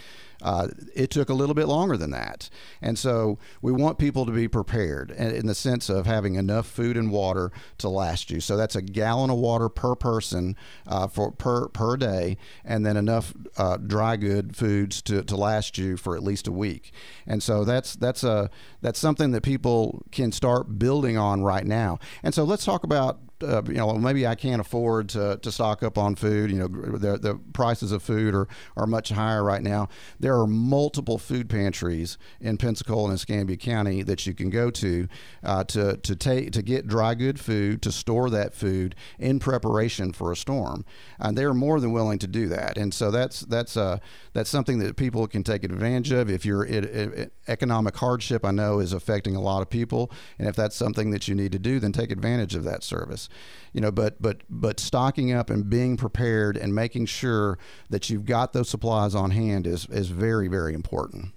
uh, 0.44 0.68
it 0.94 1.10
took 1.10 1.30
a 1.30 1.34
little 1.34 1.54
bit 1.54 1.66
longer 1.66 1.96
than 1.96 2.10
that. 2.10 2.50
And 2.82 2.98
so 2.98 3.38
we 3.62 3.72
want 3.72 3.98
people 3.98 4.26
to 4.26 4.32
be 4.32 4.46
prepared 4.46 5.10
in 5.10 5.46
the 5.46 5.54
sense 5.54 5.88
of 5.88 6.04
having 6.06 6.34
enough 6.34 6.66
food 6.66 6.96
and 6.96 7.10
water 7.10 7.50
to 7.78 7.88
last 7.88 8.30
you. 8.30 8.40
So 8.40 8.56
that's 8.56 8.76
a 8.76 8.82
gallon 8.82 9.30
of 9.30 9.38
water 9.38 9.68
per 9.68 9.96
person 9.96 10.54
uh, 10.86 11.08
for 11.08 11.32
per 11.32 11.68
per 11.68 11.96
day, 11.96 12.36
and 12.64 12.84
then 12.84 12.96
enough 12.96 13.32
uh, 13.56 13.78
dry 13.78 14.16
good 14.16 14.54
foods 14.54 15.00
to, 15.02 15.22
to 15.24 15.36
last 15.36 15.78
you 15.78 15.96
for 15.96 16.14
at 16.14 16.22
least 16.22 16.46
a 16.46 16.52
week. 16.52 16.92
And 17.26 17.42
so 17.42 17.64
that's 17.64 17.96
that's 17.96 18.22
a 18.22 18.50
that's 18.82 18.98
something 18.98 19.30
that 19.30 19.42
people 19.42 20.04
can 20.12 20.30
start 20.30 20.78
building 20.78 21.16
on 21.16 21.42
right 21.42 21.66
now. 21.66 21.98
And 22.22 22.34
so 22.34 22.44
let's 22.44 22.64
talk 22.66 22.84
about 22.84 23.18
uh, 23.42 23.62
you 23.66 23.74
know, 23.74 23.92
maybe 23.94 24.26
I 24.26 24.34
can't 24.34 24.60
afford 24.60 25.08
to, 25.10 25.38
to 25.42 25.52
stock 25.52 25.82
up 25.82 25.98
on 25.98 26.14
food. 26.14 26.50
You 26.50 26.58
know, 26.60 26.68
the, 26.68 27.18
the 27.18 27.40
prices 27.52 27.92
of 27.92 28.02
food 28.02 28.34
are, 28.34 28.48
are 28.76 28.86
much 28.86 29.10
higher 29.10 29.42
right 29.42 29.62
now. 29.62 29.88
There 30.20 30.38
are 30.38 30.46
multiple 30.46 31.18
food 31.18 31.48
pantries 31.48 32.18
in 32.40 32.56
Pensacola 32.56 33.06
and 33.06 33.14
Escambia 33.14 33.56
County 33.56 34.02
that 34.02 34.26
you 34.26 34.34
can 34.34 34.50
go 34.50 34.70
to 34.70 35.08
uh, 35.42 35.64
to 35.64 35.96
to 35.98 36.16
take 36.16 36.52
to 36.52 36.62
get 36.62 36.86
dry 36.86 37.14
good 37.14 37.40
food 37.40 37.82
to 37.82 37.92
store 37.92 38.30
that 38.30 38.54
food 38.54 38.94
in 39.18 39.38
preparation 39.38 40.12
for 40.12 40.32
a 40.32 40.36
storm, 40.36 40.84
and 41.18 41.36
they're 41.36 41.54
more 41.54 41.80
than 41.80 41.92
willing 41.92 42.18
to 42.18 42.26
do 42.26 42.48
that. 42.48 42.76
And 42.78 42.92
so 42.94 43.10
that's 43.10 43.40
that's 43.40 43.76
uh, 43.76 43.98
that's 44.32 44.50
something 44.50 44.78
that 44.78 44.96
people 44.96 45.26
can 45.26 45.42
take 45.42 45.64
advantage 45.64 46.12
of. 46.12 46.30
If 46.30 46.44
you're 46.44 46.64
it, 46.64 46.84
it, 46.84 47.32
economic 47.48 47.96
hardship, 47.96 48.44
I 48.44 48.50
know 48.50 48.78
is 48.78 48.92
affecting 48.92 49.36
a 49.36 49.40
lot 49.40 49.62
of 49.62 49.70
people, 49.70 50.10
and 50.38 50.48
if 50.48 50.56
that's 50.56 50.76
something 50.76 51.10
that 51.10 51.28
you 51.28 51.34
need 51.34 51.52
to 51.52 51.58
do, 51.58 51.80
then 51.80 51.92
take 51.92 52.10
advantage 52.10 52.54
of 52.54 52.64
that 52.64 52.82
service. 52.82 53.23
You 53.72 53.80
know, 53.80 53.90
but 53.90 54.20
but 54.20 54.42
but 54.48 54.80
stocking 54.80 55.32
up 55.32 55.50
and 55.50 55.68
being 55.68 55.96
prepared 55.96 56.56
and 56.56 56.74
making 56.74 57.06
sure 57.06 57.58
that 57.90 58.10
you've 58.10 58.24
got 58.24 58.52
those 58.52 58.68
supplies 58.68 59.14
on 59.14 59.30
hand 59.30 59.66
is 59.66 59.86
is 59.86 60.08
very 60.08 60.48
very 60.48 60.74
important. 60.74 61.32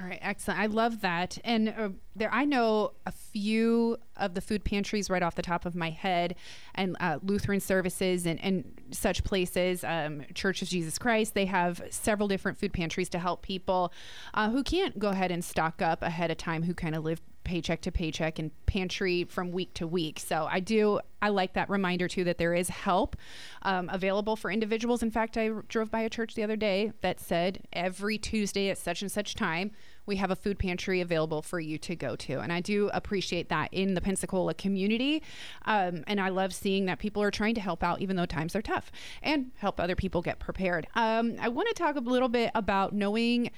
All 0.00 0.06
right, 0.06 0.18
excellent. 0.22 0.58
I 0.58 0.66
love 0.66 1.02
that. 1.02 1.36
And 1.44 1.68
uh, 1.68 1.90
there, 2.16 2.32
I 2.32 2.46
know 2.46 2.92
a 3.04 3.12
few 3.12 3.98
of 4.16 4.32
the 4.32 4.40
food 4.40 4.64
pantries 4.64 5.10
right 5.10 5.22
off 5.22 5.34
the 5.34 5.42
top 5.42 5.66
of 5.66 5.74
my 5.74 5.90
head, 5.90 6.36
and 6.74 6.96
uh, 7.00 7.18
Lutheran 7.22 7.60
services 7.60 8.24
and, 8.24 8.42
and 8.42 8.80
such 8.92 9.24
places, 9.24 9.84
um, 9.84 10.22
Church 10.32 10.62
of 10.62 10.68
Jesus 10.68 10.96
Christ. 10.96 11.34
They 11.34 11.44
have 11.46 11.82
several 11.90 12.28
different 12.28 12.56
food 12.56 12.72
pantries 12.72 13.10
to 13.10 13.18
help 13.18 13.42
people 13.42 13.92
uh, 14.32 14.48
who 14.48 14.62
can't 14.62 14.98
go 14.98 15.08
ahead 15.08 15.30
and 15.30 15.44
stock 15.44 15.82
up 15.82 16.02
ahead 16.02 16.30
of 16.30 16.38
time, 16.38 16.62
who 16.62 16.72
kind 16.72 16.94
of 16.94 17.04
live 17.04 17.20
paycheck 17.44 17.80
to 17.82 17.92
paycheck 17.92 18.38
and 18.38 18.50
pantry 18.66 19.24
from 19.24 19.50
week 19.50 19.74
to 19.74 19.86
week. 19.86 20.20
So 20.20 20.46
I 20.50 20.60
do, 20.60 21.00
I 21.22 21.30
like 21.30 21.54
that 21.54 21.68
reminder 21.68 22.08
too 22.08 22.24
that 22.24 22.38
there 22.38 22.54
is 22.54 22.68
help 22.68 23.16
um, 23.62 23.88
available 23.92 24.36
for 24.36 24.50
individuals. 24.50 25.02
In 25.02 25.10
fact, 25.10 25.36
I 25.36 25.50
drove 25.68 25.90
by 25.90 26.00
a 26.00 26.10
church 26.10 26.34
the 26.34 26.42
other 26.42 26.56
day 26.56 26.92
that 27.00 27.20
said 27.20 27.66
every 27.72 28.18
Tuesday 28.18 28.70
at 28.70 28.78
such 28.78 29.02
and 29.02 29.10
such 29.10 29.34
time, 29.34 29.72
we 30.06 30.16
have 30.16 30.30
a 30.30 30.36
food 30.36 30.58
pantry 30.58 31.00
available 31.00 31.40
for 31.42 31.60
you 31.60 31.78
to 31.78 31.94
go 31.94 32.16
to. 32.16 32.40
And 32.40 32.52
I 32.52 32.60
do 32.60 32.90
appreciate 32.92 33.48
that 33.48 33.68
in 33.72 33.94
the 33.94 34.00
Pensacola 34.00 34.54
community. 34.54 35.22
Um, 35.66 36.04
and 36.06 36.20
I 36.20 36.30
love 36.30 36.52
seeing 36.52 36.86
that 36.86 36.98
people 36.98 37.22
are 37.22 37.30
trying 37.30 37.54
to 37.54 37.60
help 37.60 37.82
out, 37.82 38.00
even 38.00 38.16
though 38.16 38.26
times 38.26 38.56
are 38.56 38.62
tough, 38.62 38.90
and 39.22 39.52
help 39.56 39.78
other 39.78 39.94
people 39.94 40.22
get 40.22 40.38
prepared. 40.38 40.86
Um, 40.94 41.36
I 41.40 41.48
want 41.48 41.68
to 41.68 41.74
talk 41.74 41.96
a 41.96 42.00
little 42.00 42.28
bit 42.28 42.50
about 42.54 42.92
knowing 42.92 43.50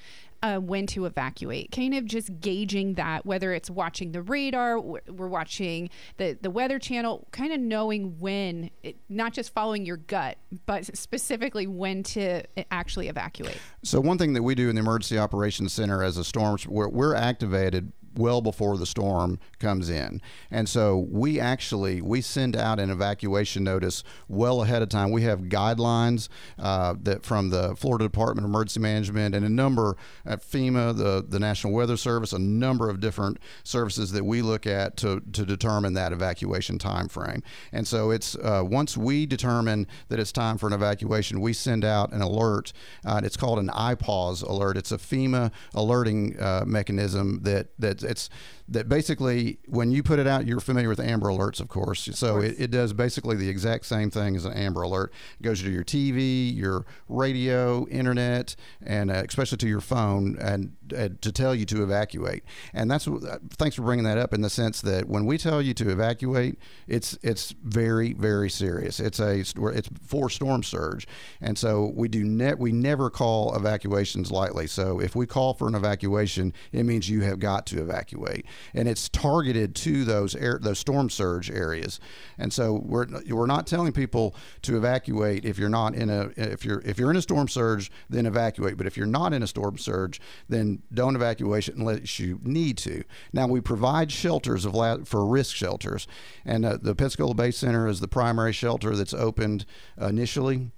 uh, 0.42 0.58
when 0.58 0.87
to 0.88 1.04
evacuate. 1.04 1.70
Kind 1.70 1.94
of 1.94 2.04
just 2.04 2.40
gauging 2.40 2.94
that, 2.94 3.25
whether 3.25 3.52
it's 3.52 3.70
watching 3.70 4.12
the 4.12 4.22
radar, 4.22 4.80
we're 4.80 5.28
watching 5.28 5.90
the 6.16 6.37
the 6.40 6.50
Weather 6.50 6.78
Channel, 6.78 7.26
kind 7.30 7.52
of 7.52 7.61
knowing 7.61 8.18
when, 8.18 8.70
it, 8.82 8.96
not 9.08 9.32
just 9.32 9.54
following 9.54 9.87
your 9.87 9.99
gut, 9.99 10.38
but 10.66 10.96
specifically 10.96 11.66
when 11.66 12.02
to 12.02 12.42
actually 12.70 13.08
evacuate. 13.08 13.58
So 13.82 14.00
one 14.00 14.18
thing 14.18 14.32
that 14.32 14.42
we 14.42 14.54
do 14.54 14.68
in 14.68 14.75
the 14.75 14.80
Emergency 14.80 15.18
Operations 15.18 15.72
Center 15.72 16.02
as 16.02 16.16
a 16.16 16.25
storm, 16.25 16.58
we're, 16.68 16.88
we're 16.88 17.14
activated 17.14 17.92
well 18.14 18.40
before 18.40 18.76
the 18.76 18.87
storm 18.87 19.38
comes 19.59 19.88
in. 19.88 20.21
And 20.50 20.69
so 20.69 21.07
we 21.11 21.40
actually 21.40 22.00
we 22.00 22.21
send 22.21 22.57
out 22.57 22.78
an 22.78 22.90
evacuation 22.90 23.64
notice 23.64 24.04
well 24.28 24.62
ahead 24.62 24.83
of 24.83 24.88
time. 24.88 25.11
We 25.11 25.23
have 25.23 25.42
guidelines 25.42 26.28
uh, 26.59 26.95
that 27.02 27.25
from 27.25 27.50
the 27.50 27.75
Florida 27.76 28.04
Department 28.04 28.45
of 28.45 28.50
Emergency 28.50 28.81
Management 28.81 29.35
and 29.35 29.45
a 29.45 29.49
number 29.49 29.97
at 30.25 30.42
FEMA, 30.42 30.97
the 30.97 31.25
the 31.26 31.38
National 31.38 31.73
Weather 31.73 31.97
Service, 31.97 32.33
a 32.33 32.38
number 32.38 32.88
of 32.90 33.00
different 33.00 33.38
services 33.64 34.12
that 34.12 34.25
we 34.25 34.42
look 34.42 34.66
at 34.66 34.97
to 34.99 35.21
to 35.33 35.45
determine 35.45 35.95
that 35.95 36.12
evacuation 36.12 36.78
time 36.78 37.09
frame. 37.09 37.42
And 37.73 37.87
so 37.87 38.11
it's 38.11 38.37
uh, 38.37 38.62
once 38.64 38.97
we 38.97 39.26
determine 39.26 39.87
that 40.09 40.19
it's 40.19 40.33
time 40.33 40.59
for 40.59 40.66
an 40.66 40.73
evacuation, 40.73 41.40
we 41.40 41.52
send 41.52 41.85
out 41.85 42.12
an 42.12 42.23
alert. 42.23 42.73
Uh, 43.04 43.21
it's 43.23 43.37
called 43.37 43.59
an 43.59 43.69
IPAWS 43.69 44.42
alert. 44.42 44.76
It's 44.76 44.92
a 44.92 44.99
FEMA 44.99 45.50
alerting 45.75 46.38
uh, 46.38 46.64
mechanism 46.66 47.40
that 47.42 47.69
that 47.78 48.01
it's 48.02 48.28
that 48.73 48.88
basically 48.88 49.59
when 49.67 49.91
you 49.91 50.02
put 50.02 50.19
it 50.19 50.26
out, 50.26 50.47
you're 50.47 50.61
familiar 50.61 50.88
with 50.88 51.00
Amber 51.00 51.29
Alerts, 51.29 51.61
of 51.61 51.69
course. 51.69 52.09
So 52.14 52.35
course. 52.35 52.45
It, 52.45 52.61
it 52.61 52.71
does 52.71 52.93
basically 52.93 53.37
the 53.37 53.49
exact 53.49 53.87
same 53.87 54.11
thing 54.11 54.35
as 54.35 54.45
an 54.45 54.55
Amber 54.55 54.83
Alert. 54.83 55.12
It 55.38 55.43
goes 55.43 55.61
to 55.62 55.71
your 55.71 55.85
TV, 55.85 56.55
your 56.55 56.87
radio, 57.09 57.87
internet, 57.88 58.57
and 58.85 59.11
uh, 59.11 59.23
especially 59.29 59.59
to 59.59 59.69
your 59.69 59.81
phone, 59.81 60.37
and 60.41 60.75
uh, 60.97 61.11
to 61.21 61.33
tell 61.33 61.55
you 61.55 61.67
to 61.67 61.83
evacuate. 61.83 62.45
And 62.73 62.91
that's 62.91 63.07
uh, 63.07 63.38
thanks 63.50 63.76
for 63.76 63.83
bringing 63.83 64.05
that 64.05 64.19
up 64.19 64.33
in 64.33 64.41
the 64.41 64.50
sense 64.50 64.81
that 64.83 65.09
when 65.09 65.26
we 65.26 65.38
tell 65.38 65.61
you 65.61 65.75
to 65.75 65.91
evacuate, 65.91 66.59
it's 66.87 67.19
it's 67.23 67.55
very 67.62 68.14
very 68.14 68.50
serious. 68.50 69.00
It's 69.00 69.21
a 69.21 69.41
it's 69.41 69.88
for 70.07 70.31
storm 70.31 70.62
surge, 70.62 71.07
and 71.41 71.59
so 71.59 71.93
we 71.95 72.09
do 72.09 72.25
net 72.25 72.59
we 72.59 72.73
never 72.73 73.11
call 73.11 73.55
evacuations 73.55 74.31
lightly. 74.31 74.67
So 74.67 75.00
if 75.00 75.14
we 75.14 75.26
call 75.26 75.55
for 75.55 75.69
an 75.69 75.75
evacuation, 75.75 76.52
it 76.73 76.85
means 76.85 77.09
you 77.09 77.21
have 77.23 77.38
got 77.38 77.67
to 77.67 77.83
evacuate 77.83 78.47
and 78.75 78.88
it's 78.88 79.09
targeted 79.09 79.75
to 79.76 80.04
those 80.04 80.35
air, 80.35 80.59
those 80.61 80.78
storm 80.78 81.11
surge 81.11 81.50
areas. 81.50 82.00
And 82.38 82.52
so 82.52 82.81
we're 82.85 83.07
we're 83.28 83.47
not 83.47 83.66
telling 83.66 83.92
people 83.92 84.35
to 84.62 84.76
evacuate 84.76 85.45
if 85.45 85.59
you're 85.59 85.69
not 85.69 85.95
in 85.95 86.11
a 86.11 86.31
if 86.37 86.64
you're 86.64 86.81
if 86.81 86.99
you're 86.99 87.11
in 87.11 87.16
a 87.16 87.23
storm 87.23 87.49
surge, 87.49 87.90
then 88.09 88.26
evacuate. 88.26 88.76
But 88.76 88.87
if 88.87 88.97
you're 88.97 89.07
not 89.07 89.33
in 89.33 89.42
a 89.42 89.47
storm 89.47 89.78
surge, 89.78 90.21
then 90.49 90.83
don't 90.92 91.16
evacuate 91.16 91.69
unless 91.69 92.19
you 92.19 92.40
need 92.42 92.78
to. 92.78 93.04
Now 93.33 93.47
we 93.47 93.61
provide 93.61 94.11
shelters 94.11 94.64
of 94.64 94.75
la- 94.75 95.04
for 95.04 95.26
risk 95.26 95.54
shelters, 95.54 96.07
and 96.45 96.64
uh, 96.64 96.78
the 96.81 96.95
Pensacola 96.95 97.35
Bay 97.35 97.50
Center 97.50 97.87
is 97.88 98.00
the 98.00 98.09
primary 98.09 98.52
shelter 98.52 98.97
that's 98.97 99.14
opened 99.14 99.64
initially. 100.00 100.71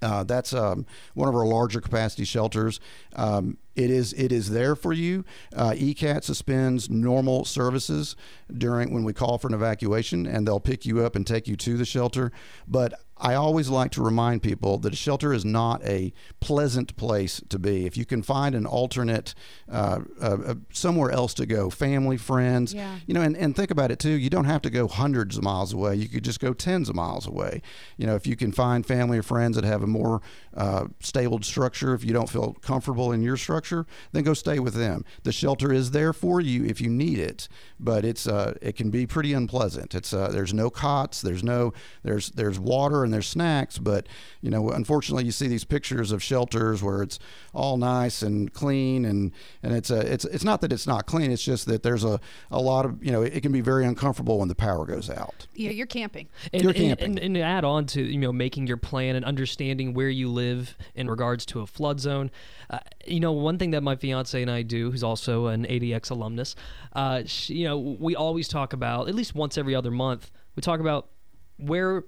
Uh, 0.00 0.22
that's 0.22 0.52
um, 0.52 0.86
one 1.14 1.28
of 1.28 1.34
our 1.34 1.46
larger 1.46 1.80
capacity 1.80 2.24
shelters. 2.24 2.78
Um, 3.16 3.58
it 3.78 3.90
is 3.90 4.12
it 4.14 4.32
is 4.32 4.50
there 4.50 4.74
for 4.74 4.92
you. 4.92 5.24
Uh, 5.54 5.70
ECAT 5.70 6.24
suspends 6.24 6.90
normal 6.90 7.44
services 7.44 8.16
during 8.56 8.92
when 8.92 9.04
we 9.04 9.12
call 9.12 9.38
for 9.38 9.48
an 9.48 9.54
evacuation, 9.54 10.26
and 10.26 10.46
they'll 10.46 10.60
pick 10.60 10.84
you 10.84 11.04
up 11.04 11.14
and 11.14 11.26
take 11.26 11.46
you 11.46 11.56
to 11.56 11.76
the 11.76 11.84
shelter. 11.84 12.32
But 12.66 13.00
I 13.20 13.34
always 13.34 13.68
like 13.68 13.90
to 13.92 14.02
remind 14.02 14.42
people 14.42 14.78
that 14.78 14.92
a 14.92 14.96
shelter 14.96 15.32
is 15.32 15.44
not 15.44 15.82
a 15.84 16.12
pleasant 16.40 16.96
place 16.96 17.42
to 17.48 17.58
be. 17.58 17.84
If 17.84 17.96
you 17.96 18.04
can 18.04 18.22
find 18.22 18.54
an 18.54 18.64
alternate, 18.64 19.34
uh, 19.70 20.00
uh, 20.20 20.36
uh, 20.46 20.54
somewhere 20.72 21.10
else 21.10 21.34
to 21.34 21.46
go, 21.46 21.68
family, 21.68 22.16
friends, 22.16 22.72
yeah. 22.72 22.98
you 23.06 23.14
know, 23.14 23.22
and, 23.22 23.36
and 23.36 23.56
think 23.56 23.70
about 23.70 23.90
it 23.90 23.98
too. 23.98 24.10
You 24.10 24.30
don't 24.30 24.44
have 24.44 24.62
to 24.62 24.70
go 24.70 24.86
hundreds 24.86 25.36
of 25.36 25.42
miles 25.42 25.72
away. 25.72 25.96
You 25.96 26.08
could 26.08 26.24
just 26.24 26.38
go 26.38 26.52
tens 26.52 26.88
of 26.88 26.94
miles 26.94 27.26
away. 27.26 27.60
You 27.96 28.06
know, 28.06 28.14
if 28.14 28.26
you 28.26 28.36
can 28.36 28.52
find 28.52 28.86
family 28.86 29.18
or 29.18 29.22
friends 29.22 29.56
that 29.56 29.64
have 29.64 29.82
a 29.82 29.88
more 29.88 30.22
uh, 30.56 30.86
stable 31.00 31.42
structure, 31.42 31.94
if 31.94 32.04
you 32.04 32.12
don't 32.12 32.30
feel 32.30 32.52
comfortable 32.62 33.10
in 33.10 33.22
your 33.22 33.36
structure, 33.36 33.67
then 34.12 34.22
go 34.22 34.34
stay 34.34 34.58
with 34.58 34.74
them. 34.74 35.04
The 35.22 35.32
shelter 35.32 35.72
is 35.72 35.90
there 35.90 36.12
for 36.12 36.40
you 36.40 36.64
if 36.64 36.80
you 36.80 36.90
need 36.90 37.18
it, 37.18 37.48
but 37.78 38.04
it's 38.04 38.26
uh, 38.26 38.54
it 38.60 38.76
can 38.76 38.90
be 38.90 39.06
pretty 39.06 39.32
unpleasant. 39.32 39.94
It's 39.94 40.12
uh, 40.12 40.28
there's 40.28 40.54
no 40.54 40.70
cots, 40.70 41.20
there's 41.22 41.44
no 41.44 41.72
there's 42.02 42.30
there's 42.30 42.58
water 42.58 43.04
and 43.04 43.12
there's 43.12 43.26
snacks, 43.26 43.78
but 43.78 44.06
you 44.40 44.50
know, 44.50 44.70
unfortunately, 44.70 45.24
you 45.24 45.32
see 45.32 45.48
these 45.48 45.64
pictures 45.64 46.12
of 46.12 46.22
shelters 46.22 46.82
where 46.82 47.02
it's 47.02 47.18
all 47.54 47.76
nice 47.76 48.22
and 48.22 48.52
clean, 48.52 49.04
and 49.04 49.32
and 49.62 49.74
it's 49.74 49.90
a 49.90 50.00
it's 50.12 50.24
it's 50.26 50.44
not 50.44 50.60
that 50.60 50.72
it's 50.72 50.86
not 50.86 51.06
clean. 51.06 51.30
It's 51.30 51.44
just 51.44 51.66
that 51.66 51.82
there's 51.82 52.04
a 52.04 52.20
a 52.50 52.60
lot 52.60 52.84
of 52.84 53.04
you 53.04 53.12
know 53.12 53.22
it 53.22 53.42
can 53.42 53.52
be 53.52 53.60
very 53.60 53.84
uncomfortable 53.84 54.38
when 54.38 54.48
the 54.48 54.54
power 54.54 54.84
goes 54.84 55.10
out. 55.10 55.46
Yeah, 55.54 55.70
you're 55.70 55.86
camping. 55.86 56.28
And, 56.52 56.62
you're 56.62 56.72
camping, 56.72 57.06
and, 57.06 57.18
and, 57.18 57.26
and 57.26 57.34
to 57.34 57.40
add 57.40 57.64
on 57.64 57.86
to 57.86 58.02
you 58.02 58.18
know 58.18 58.32
making 58.32 58.66
your 58.66 58.76
plan 58.76 59.16
and 59.16 59.24
understanding 59.24 59.94
where 59.94 60.08
you 60.08 60.28
live 60.28 60.76
in 60.94 61.08
regards 61.08 61.44
to 61.46 61.60
a 61.60 61.66
flood 61.66 62.00
zone. 62.00 62.30
Uh, 62.70 62.78
you 63.06 63.20
know, 63.20 63.32
one 63.32 63.57
thing 63.58 63.72
that 63.72 63.82
my 63.82 63.96
fiance 63.96 64.40
and 64.40 64.50
I 64.50 64.62
do, 64.62 64.90
who's 64.90 65.02
also 65.02 65.46
an 65.46 65.64
ADX 65.64 66.10
alumnus, 66.10 66.54
uh, 66.92 67.22
she, 67.26 67.54
you 67.54 67.64
know, 67.64 67.78
we 67.78 68.16
always 68.16 68.48
talk 68.48 68.72
about 68.72 69.08
at 69.08 69.14
least 69.14 69.34
once 69.34 69.58
every 69.58 69.74
other 69.74 69.90
month. 69.90 70.30
We 70.56 70.60
talk 70.60 70.80
about 70.80 71.08
where 71.58 72.04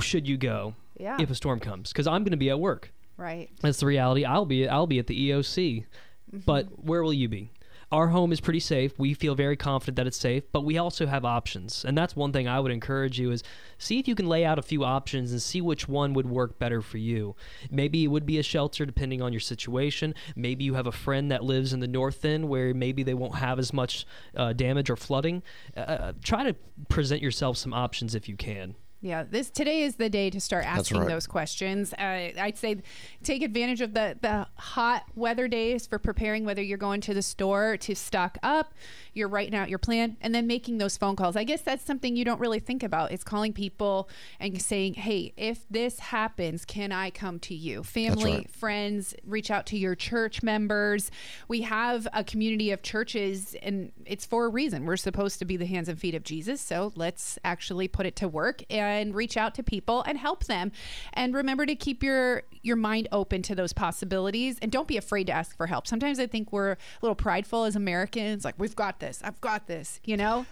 should 0.00 0.26
you 0.26 0.36
go 0.36 0.74
yeah. 0.98 1.16
if 1.20 1.30
a 1.30 1.34
storm 1.34 1.60
comes? 1.60 1.92
Because 1.92 2.06
I'm 2.06 2.22
going 2.22 2.32
to 2.32 2.36
be 2.36 2.50
at 2.50 2.58
work. 2.58 2.92
Right. 3.16 3.50
That's 3.60 3.80
the 3.80 3.86
reality. 3.86 4.24
I'll 4.24 4.46
be 4.46 4.68
I'll 4.68 4.86
be 4.86 4.98
at 4.98 5.06
the 5.06 5.30
EOC, 5.30 5.78
mm-hmm. 5.78 6.38
but 6.44 6.66
where 6.84 7.02
will 7.02 7.14
you 7.14 7.28
be? 7.28 7.50
Our 7.92 8.08
home 8.08 8.32
is 8.32 8.40
pretty 8.40 8.58
safe. 8.58 8.98
We 8.98 9.14
feel 9.14 9.36
very 9.36 9.56
confident 9.56 9.94
that 9.96 10.08
it's 10.08 10.16
safe, 10.16 10.42
but 10.50 10.64
we 10.64 10.76
also 10.76 11.06
have 11.06 11.24
options. 11.24 11.84
And 11.84 11.96
that's 11.96 12.16
one 12.16 12.32
thing 12.32 12.48
I 12.48 12.58
would 12.58 12.72
encourage 12.72 13.20
you 13.20 13.30
is 13.30 13.44
see 13.78 14.00
if 14.00 14.08
you 14.08 14.16
can 14.16 14.28
lay 14.28 14.44
out 14.44 14.58
a 14.58 14.62
few 14.62 14.82
options 14.82 15.30
and 15.30 15.40
see 15.40 15.60
which 15.60 15.88
one 15.88 16.12
would 16.14 16.28
work 16.28 16.58
better 16.58 16.82
for 16.82 16.98
you. 16.98 17.36
Maybe 17.70 18.02
it 18.02 18.08
would 18.08 18.26
be 18.26 18.40
a 18.40 18.42
shelter 18.42 18.86
depending 18.86 19.22
on 19.22 19.32
your 19.32 19.40
situation. 19.40 20.16
Maybe 20.34 20.64
you 20.64 20.74
have 20.74 20.88
a 20.88 20.92
friend 20.92 21.30
that 21.30 21.44
lives 21.44 21.72
in 21.72 21.78
the 21.78 21.86
north 21.86 22.24
end 22.24 22.48
where 22.48 22.74
maybe 22.74 23.04
they 23.04 23.14
won't 23.14 23.36
have 23.36 23.60
as 23.60 23.72
much 23.72 24.04
uh, 24.34 24.52
damage 24.52 24.90
or 24.90 24.96
flooding. 24.96 25.44
Uh, 25.76 25.80
uh 25.80 26.12
try 26.24 26.42
to 26.42 26.56
present 26.88 27.22
yourself 27.22 27.56
some 27.56 27.72
options 27.72 28.16
if 28.16 28.28
you 28.28 28.36
can. 28.36 28.74
Yeah, 29.02 29.24
this 29.24 29.50
today 29.50 29.82
is 29.82 29.96
the 29.96 30.08
day 30.08 30.30
to 30.30 30.40
start 30.40 30.64
asking 30.64 31.00
right. 31.00 31.08
those 31.08 31.26
questions. 31.26 31.92
Uh, 31.92 32.32
I'd 32.38 32.56
say 32.56 32.78
take 33.22 33.42
advantage 33.42 33.82
of 33.82 33.92
the 33.92 34.16
the 34.20 34.46
hot 34.56 35.04
weather 35.14 35.48
days 35.48 35.86
for 35.86 35.98
preparing. 35.98 36.46
Whether 36.46 36.62
you're 36.62 36.78
going 36.78 37.02
to 37.02 37.12
the 37.12 37.22
store 37.22 37.76
to 37.78 37.94
stock 37.94 38.38
up, 38.42 38.72
you're 39.12 39.28
writing 39.28 39.54
out 39.54 39.68
your 39.68 39.78
plan, 39.78 40.16
and 40.22 40.34
then 40.34 40.46
making 40.46 40.78
those 40.78 40.96
phone 40.96 41.14
calls. 41.14 41.36
I 41.36 41.44
guess 41.44 41.60
that's 41.60 41.84
something 41.84 42.16
you 42.16 42.24
don't 42.24 42.40
really 42.40 42.58
think 42.58 42.82
about. 42.82 43.12
Is 43.12 43.22
calling 43.22 43.52
people 43.52 44.08
and 44.40 44.60
saying, 44.62 44.94
"Hey, 44.94 45.34
if 45.36 45.68
this 45.68 45.98
happens, 45.98 46.64
can 46.64 46.90
I 46.90 47.10
come 47.10 47.38
to 47.40 47.54
you?" 47.54 47.82
Family, 47.82 48.32
right. 48.32 48.50
friends, 48.50 49.14
reach 49.26 49.50
out 49.50 49.66
to 49.66 49.76
your 49.76 49.94
church 49.94 50.42
members. 50.42 51.10
We 51.48 51.60
have 51.62 52.08
a 52.14 52.24
community 52.24 52.70
of 52.70 52.80
churches, 52.80 53.54
and 53.62 53.92
it's 54.06 54.24
for 54.24 54.46
a 54.46 54.48
reason. 54.48 54.86
We're 54.86 54.96
supposed 54.96 55.38
to 55.40 55.44
be 55.44 55.58
the 55.58 55.66
hands 55.66 55.90
and 55.90 56.00
feet 56.00 56.14
of 56.14 56.22
Jesus, 56.22 56.62
so 56.62 56.92
let's 56.96 57.38
actually 57.44 57.88
put 57.88 58.06
it 58.06 58.16
to 58.16 58.26
work 58.26 58.62
and 58.70 58.85
reach 59.14 59.36
out 59.36 59.54
to 59.54 59.62
people 59.62 60.02
and 60.02 60.18
help 60.18 60.44
them. 60.44 60.72
And 61.12 61.34
remember 61.34 61.66
to 61.66 61.74
keep 61.74 62.02
your 62.02 62.42
your 62.62 62.76
mind 62.76 63.08
open 63.12 63.42
to 63.42 63.54
those 63.54 63.72
possibilities, 63.72 64.58
and 64.60 64.72
don't 64.72 64.88
be 64.88 64.96
afraid 64.96 65.26
to 65.28 65.32
ask 65.32 65.56
for 65.56 65.66
help. 65.66 65.86
Sometimes 65.86 66.18
I 66.18 66.26
think 66.26 66.52
we're 66.52 66.72
a 66.72 66.76
little 67.02 67.14
prideful 67.14 67.64
as 67.64 67.76
Americans, 67.76 68.44
like 68.44 68.54
we've 68.58 68.76
got 68.76 69.00
this, 69.00 69.20
I've 69.24 69.40
got 69.40 69.66
this, 69.66 70.00
you 70.04 70.16
know. 70.16 70.46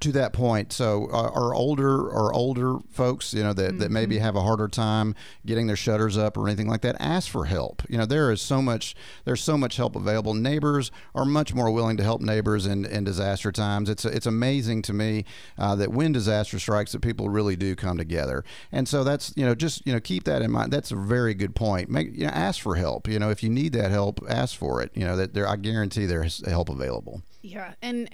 To 0.00 0.12
that 0.12 0.32
point, 0.32 0.72
so 0.72 1.08
uh, 1.12 1.30
our 1.34 1.54
older 1.54 2.08
or 2.08 2.32
older 2.32 2.78
folks, 2.90 3.32
you 3.34 3.42
know, 3.42 3.52
that, 3.52 3.78
that 3.78 3.90
maybe 3.90 4.16
Mm-hmm. 4.16 4.24
have 4.24 4.36
a 4.36 4.42
harder 4.42 4.66
time 4.66 5.14
getting 5.46 5.66
their 5.66 5.76
shutters 5.76 6.18
up 6.18 6.36
or 6.36 6.48
anything 6.48 6.66
like 6.68 6.80
that, 6.80 6.96
ask 6.98 7.30
for 7.30 7.44
help. 7.44 7.82
You 7.88 7.98
know, 7.98 8.06
there 8.06 8.32
is 8.32 8.40
so 8.42 8.60
much 8.60 8.94
there's 9.24 9.42
so 9.42 9.56
much 9.56 9.76
help 9.76 9.94
available. 9.94 10.34
Neighbors 10.34 10.90
are 11.14 11.24
much 11.24 11.54
more 11.54 11.70
willing 11.70 11.96
to 11.98 12.02
help 12.02 12.20
neighbors 12.20 12.66
in, 12.66 12.84
in 12.84 13.04
disaster 13.04 13.52
times. 13.52 13.88
It's 13.88 14.04
it's 14.04 14.26
amazing 14.26 14.82
to 14.82 14.92
me 14.92 15.24
uh, 15.58 15.74
that 15.76 15.90
when 15.92 16.12
disaster 16.12 16.58
strikes, 16.58 16.92
that 16.92 17.00
people 17.02 17.28
really 17.28 17.56
do 17.56 17.76
come 17.76 17.98
together. 17.98 18.42
And 18.72 18.88
so 18.88 19.04
that's 19.04 19.32
you 19.36 19.44
know 19.46 19.54
just 19.54 19.86
you 19.86 19.92
know 19.92 20.00
keep 20.00 20.24
that 20.24 20.42
in 20.42 20.50
mind. 20.50 20.72
That's 20.72 20.90
a 20.90 20.96
very 20.96 21.34
good 21.34 21.54
point. 21.54 21.88
Make 21.90 22.14
you 22.16 22.24
know 22.24 22.32
ask 22.32 22.60
for 22.60 22.76
help. 22.76 23.06
You 23.06 23.18
know, 23.18 23.30
if 23.30 23.42
you 23.42 23.50
need 23.50 23.72
that 23.74 23.90
help, 23.90 24.20
ask 24.28 24.56
for 24.56 24.82
it. 24.82 24.90
You 24.94 25.04
know 25.04 25.16
that 25.16 25.34
there 25.34 25.46
I 25.46 25.56
guarantee 25.56 26.06
there's 26.06 26.44
help 26.48 26.68
available. 26.68 27.22
Yeah, 27.42 27.72
and 27.80 28.08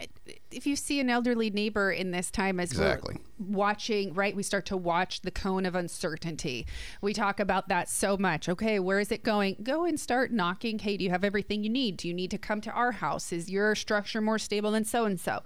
if 0.52 0.68
you 0.68 0.76
see 0.76 1.00
an 1.00 1.11
elderly 1.11 1.50
neighbor 1.50 1.90
in 1.90 2.12
this 2.12 2.30
time 2.30 2.61
as 2.61 2.71
Exactly. 2.71 3.16
we're 3.40 3.56
watching, 3.56 4.14
right, 4.14 4.37
we 4.37 4.45
start 4.45 4.66
to 4.66 4.76
watch 4.76 5.23
the 5.23 5.33
cone 5.33 5.66
of 5.66 5.75
uncertainty. 5.75 6.64
We 7.00 7.12
talk 7.12 7.40
about 7.40 7.68
that 7.68 7.88
so 7.88 8.16
much. 8.16 8.49
Okay, 8.49 8.78
where 8.78 9.00
is 9.00 9.11
it 9.11 9.25
going? 9.25 9.56
Go 9.64 9.85
and 9.85 9.99
start 9.99 10.30
knocking. 10.30 10.78
Hey, 10.78 10.97
do 10.97 11.02
you 11.02 11.11
have 11.11 11.25
everything 11.25 11.64
you 11.64 11.71
need? 11.71 11.97
Do 11.97 12.06
you 12.06 12.14
need 12.14 12.30
to 12.30 12.38
come 12.38 12.61
to 12.61 12.71
our 12.71 12.92
house? 12.92 13.33
Is 13.33 13.50
your 13.50 13.75
structure 13.75 14.21
more 14.21 14.38
stable 14.38 14.71
than 14.71 14.85
so 14.85 15.04
and 15.06 15.18
so? 15.18 15.42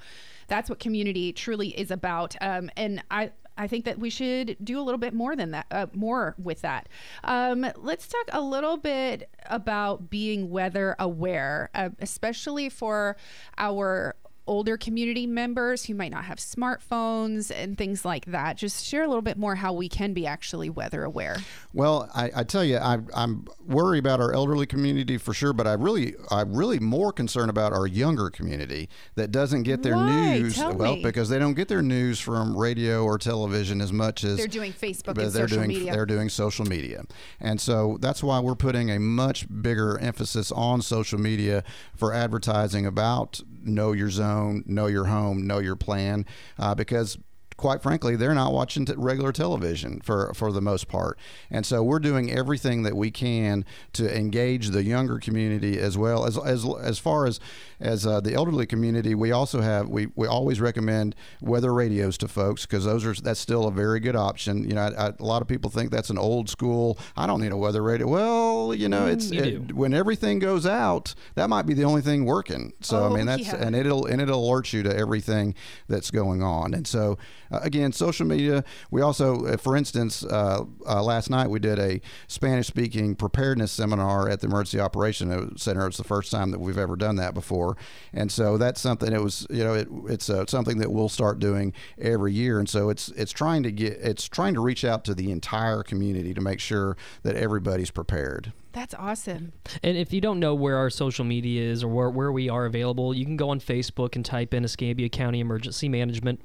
That's 0.46 0.68
what 0.68 0.78
community 0.78 1.32
truly 1.32 1.68
is 1.68 1.90
about. 1.90 2.36
Um, 2.42 2.70
and 2.76 3.02
I, 3.10 3.30
I 3.60 3.66
think 3.66 3.84
that 3.84 3.98
we 3.98 4.08
should 4.08 4.56
do 4.64 4.80
a 4.80 4.82
little 4.82 4.98
bit 4.98 5.12
more 5.12 5.36
than 5.36 5.50
that, 5.50 5.66
uh, 5.70 5.86
more 5.92 6.34
with 6.42 6.62
that. 6.62 6.88
Um, 7.22 7.66
let's 7.76 8.08
talk 8.08 8.26
a 8.32 8.40
little 8.40 8.78
bit 8.78 9.28
about 9.50 10.08
being 10.08 10.48
weather 10.48 10.96
aware, 10.98 11.68
uh, 11.74 11.90
especially 11.98 12.70
for 12.70 13.18
our 13.58 14.16
older 14.46 14.76
community 14.76 15.26
members 15.26 15.84
who 15.84 15.94
might 15.94 16.10
not 16.10 16.24
have 16.24 16.38
smartphones 16.38 17.50
and 17.54 17.76
things 17.78 18.04
like 18.04 18.24
that. 18.26 18.56
Just 18.56 18.84
share 18.84 19.02
a 19.02 19.06
little 19.06 19.22
bit 19.22 19.36
more 19.36 19.54
how 19.56 19.72
we 19.72 19.88
can 19.88 20.12
be 20.12 20.26
actually 20.26 20.68
weather 20.70 21.04
aware. 21.04 21.36
Well, 21.72 22.10
I, 22.14 22.30
I 22.36 22.44
tell 22.44 22.64
you, 22.64 22.78
I, 22.78 22.98
I'm 23.14 23.46
worried 23.66 24.00
about 24.00 24.20
our 24.20 24.32
elderly 24.32 24.66
community 24.66 25.18
for 25.18 25.32
sure, 25.34 25.52
but 25.52 25.66
I 25.66 25.74
really, 25.74 26.14
I'm 26.30 26.52
really 26.54 26.80
more 26.80 27.12
concerned 27.12 27.50
about 27.50 27.72
our 27.72 27.86
younger 27.86 28.30
community 28.30 28.88
that 29.14 29.30
doesn't 29.30 29.62
get 29.64 29.82
their 29.82 29.94
Why? 29.96 30.38
news 30.38 30.56
Tell 30.56 30.72
well 30.74 30.96
me. 30.96 31.02
because 31.02 31.28
they 31.28 31.38
don't 31.38 31.54
get 31.54 31.68
their 31.68 31.82
news 31.82 32.18
from 32.18 32.56
radio 32.56 33.04
or 33.04 33.18
television 33.18 33.80
as 33.80 33.92
much 33.92 34.24
as 34.24 34.36
They're 34.38 34.46
doing 34.48 34.72
Facebook 34.72 35.08
and 35.18 35.30
they're 35.32 35.46
social 35.48 35.56
doing 35.58 35.68
media. 35.68 35.92
they're 35.92 36.06
doing 36.06 36.28
social 36.28 36.64
media, 36.64 37.04
and 37.38 37.60
so 37.60 37.98
that's 38.00 38.22
why 38.22 38.40
we're 38.40 38.54
putting 38.56 38.90
a 38.90 38.98
much 38.98 39.46
bigger 39.62 39.98
emphasis 39.98 40.50
on 40.50 40.82
social 40.82 41.18
media 41.20 41.62
for 41.94 42.12
advertising 42.12 42.84
about 42.86 43.40
know 43.62 43.92
your 43.92 44.10
zone, 44.10 44.62
know 44.66 44.86
your 44.86 45.04
home, 45.04 45.46
know 45.46 45.58
your 45.58 45.76
plan, 45.76 46.26
uh, 46.58 46.74
because 46.74 47.18
quite 47.60 47.82
frankly, 47.82 48.16
they're 48.16 48.34
not 48.34 48.52
watching 48.54 48.86
t- 48.86 48.94
regular 48.96 49.32
television 49.32 50.00
for 50.02 50.32
for 50.34 50.50
the 50.50 50.62
most 50.62 50.88
part, 50.88 51.18
and 51.50 51.66
so 51.66 51.82
we're 51.82 51.98
doing 51.98 52.30
everything 52.32 52.82
that 52.84 52.96
we 52.96 53.10
can 53.10 53.64
to 53.92 54.16
engage 54.16 54.70
the 54.70 54.82
younger 54.82 55.18
community 55.18 55.78
as 55.78 55.98
well 55.98 56.24
as 56.24 56.38
as 56.38 56.64
as 56.82 56.98
far 56.98 57.26
as 57.26 57.38
as 57.78 58.06
uh, 58.06 58.20
the 58.20 58.32
elderly 58.34 58.64
community. 58.66 59.14
We 59.14 59.30
also 59.30 59.60
have 59.60 59.88
we 59.88 60.08
we 60.16 60.26
always 60.26 60.58
recommend 60.60 61.14
weather 61.42 61.72
radios 61.74 62.16
to 62.18 62.28
folks 62.28 62.64
because 62.64 62.84
those 62.86 63.04
are 63.04 63.12
that's 63.14 63.40
still 63.40 63.66
a 63.66 63.70
very 63.72 64.00
good 64.00 64.16
option. 64.16 64.64
You 64.68 64.74
know, 64.76 64.82
I, 64.82 65.06
I, 65.08 65.12
a 65.18 65.22
lot 65.24 65.42
of 65.42 65.48
people 65.48 65.70
think 65.70 65.90
that's 65.90 66.10
an 66.10 66.18
old 66.18 66.48
school. 66.48 66.98
I 67.16 67.26
don't 67.26 67.40
need 67.42 67.52
a 67.52 67.56
weather 67.58 67.82
radio. 67.82 68.06
Well, 68.08 68.74
you 68.74 68.88
know, 68.88 69.06
it's 69.06 69.30
you 69.30 69.42
it- 69.42 69.74
when 69.74 69.92
everything 69.92 70.38
goes 70.38 70.64
out, 70.66 71.14
that 71.34 71.50
might 71.50 71.66
be 71.66 71.74
the 71.74 71.84
only 71.84 72.00
thing 72.00 72.24
working. 72.24 72.72
So 72.80 72.96
I 73.04 73.06
Oh, 73.10 73.14
mean, 73.16 73.26
that's 73.26 73.46
yeah. 73.48 73.56
and 73.56 73.76
it'll 73.76 74.06
and 74.06 74.20
it'll 74.22 74.48
alert 74.48 74.72
you 74.72 74.82
to 74.82 74.96
everything 74.96 75.54
that's 75.88 76.10
going 76.10 76.42
on. 76.42 76.72
And 76.74 76.86
so 76.86 77.18
again, 77.50 77.92
social 77.92 78.26
media. 78.26 78.64
We 78.90 79.02
also, 79.02 79.46
uh, 79.46 79.56
for 79.56 79.76
instance, 79.76 80.24
uh, 80.24 80.64
uh, 80.86 81.02
last 81.02 81.30
night 81.30 81.50
we 81.50 81.58
did 81.58 81.78
a 81.78 82.00
Spanish-speaking 82.26 83.16
preparedness 83.16 83.72
seminar 83.72 84.28
at 84.28 84.40
the 84.40 84.46
Emergency 84.46 84.80
Operation 84.80 85.56
Center. 85.56 85.86
It's 85.86 85.96
the 85.96 86.04
first 86.04 86.30
time 86.30 86.50
that 86.50 86.60
we've 86.60 86.78
ever 86.78 86.96
done 86.96 87.16
that 87.16 87.34
before, 87.34 87.76
and 88.12 88.30
so 88.30 88.56
that's 88.56 88.80
something. 88.80 89.12
It 89.12 89.22
was, 89.22 89.46
you 89.50 89.64
know, 89.64 89.74
it, 89.74 89.88
it's 90.06 90.30
uh, 90.30 90.46
something 90.46 90.78
that 90.78 90.90
we'll 90.90 91.08
start 91.08 91.38
doing 91.38 91.72
every 91.98 92.32
year. 92.32 92.58
And 92.58 92.68
so 92.68 92.88
it's 92.90 93.08
it's 93.10 93.32
trying 93.32 93.62
to 93.64 93.72
get 93.72 93.94
it's 93.94 94.28
trying 94.28 94.54
to 94.54 94.60
reach 94.60 94.84
out 94.84 95.04
to 95.04 95.14
the 95.14 95.30
entire 95.30 95.82
community 95.82 96.34
to 96.34 96.40
make 96.40 96.60
sure 96.60 96.96
that 97.22 97.36
everybody's 97.36 97.90
prepared. 97.90 98.52
That's 98.72 98.94
awesome. 98.94 99.52
And 99.82 99.96
if 99.96 100.12
you 100.12 100.20
don't 100.20 100.38
know 100.38 100.54
where 100.54 100.76
our 100.76 100.90
social 100.90 101.24
media 101.24 101.62
is 101.62 101.82
or 101.82 101.88
where, 101.88 102.10
where 102.10 102.30
we 102.30 102.48
are 102.48 102.66
available, 102.66 103.12
you 103.12 103.24
can 103.24 103.36
go 103.36 103.50
on 103.50 103.58
Facebook 103.58 104.14
and 104.14 104.24
type 104.24 104.54
in 104.54 104.64
Escambia 104.64 105.08
County 105.08 105.40
Emergency 105.40 105.88
Management. 105.88 106.40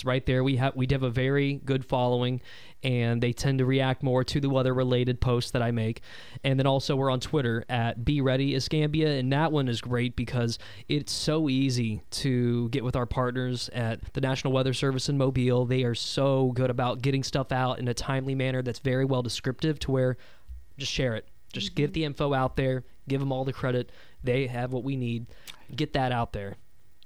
It's 0.00 0.04
right 0.06 0.24
there. 0.24 0.42
We 0.42 0.56
have 0.56 0.74
we 0.74 0.86
have 0.92 1.02
a 1.02 1.10
very 1.10 1.60
good 1.62 1.84
following, 1.84 2.40
and 2.82 3.22
they 3.22 3.34
tend 3.34 3.58
to 3.58 3.66
react 3.66 4.02
more 4.02 4.24
to 4.24 4.40
the 4.40 4.48
weather 4.48 4.72
related 4.72 5.20
posts 5.20 5.50
that 5.50 5.60
I 5.60 5.72
make. 5.72 6.00
And 6.42 6.58
then 6.58 6.66
also 6.66 6.96
we're 6.96 7.10
on 7.10 7.20
Twitter 7.20 7.66
at 7.68 8.02
Be 8.02 8.22
Ready 8.22 8.54
Escambia, 8.54 9.18
and 9.18 9.30
that 9.34 9.52
one 9.52 9.68
is 9.68 9.82
great 9.82 10.16
because 10.16 10.58
it's 10.88 11.12
so 11.12 11.50
easy 11.50 12.00
to 12.12 12.70
get 12.70 12.82
with 12.82 12.96
our 12.96 13.04
partners 13.04 13.68
at 13.74 14.14
the 14.14 14.22
National 14.22 14.54
Weather 14.54 14.72
Service 14.72 15.10
in 15.10 15.18
Mobile. 15.18 15.66
They 15.66 15.84
are 15.84 15.94
so 15.94 16.52
good 16.52 16.70
about 16.70 17.02
getting 17.02 17.22
stuff 17.22 17.52
out 17.52 17.78
in 17.78 17.86
a 17.86 17.92
timely 17.92 18.34
manner 18.34 18.62
that's 18.62 18.78
very 18.78 19.04
well 19.04 19.20
descriptive 19.20 19.78
to 19.80 19.90
where 19.90 20.16
just 20.78 20.92
share 20.92 21.14
it. 21.14 21.28
Just 21.52 21.74
get 21.74 21.88
mm-hmm. 21.88 21.92
the 21.92 22.04
info 22.06 22.32
out 22.32 22.56
there. 22.56 22.84
Give 23.06 23.20
them 23.20 23.32
all 23.32 23.44
the 23.44 23.52
credit. 23.52 23.92
They 24.24 24.46
have 24.46 24.72
what 24.72 24.82
we 24.82 24.96
need. 24.96 25.26
Get 25.76 25.92
that 25.92 26.10
out 26.10 26.32
there. 26.32 26.56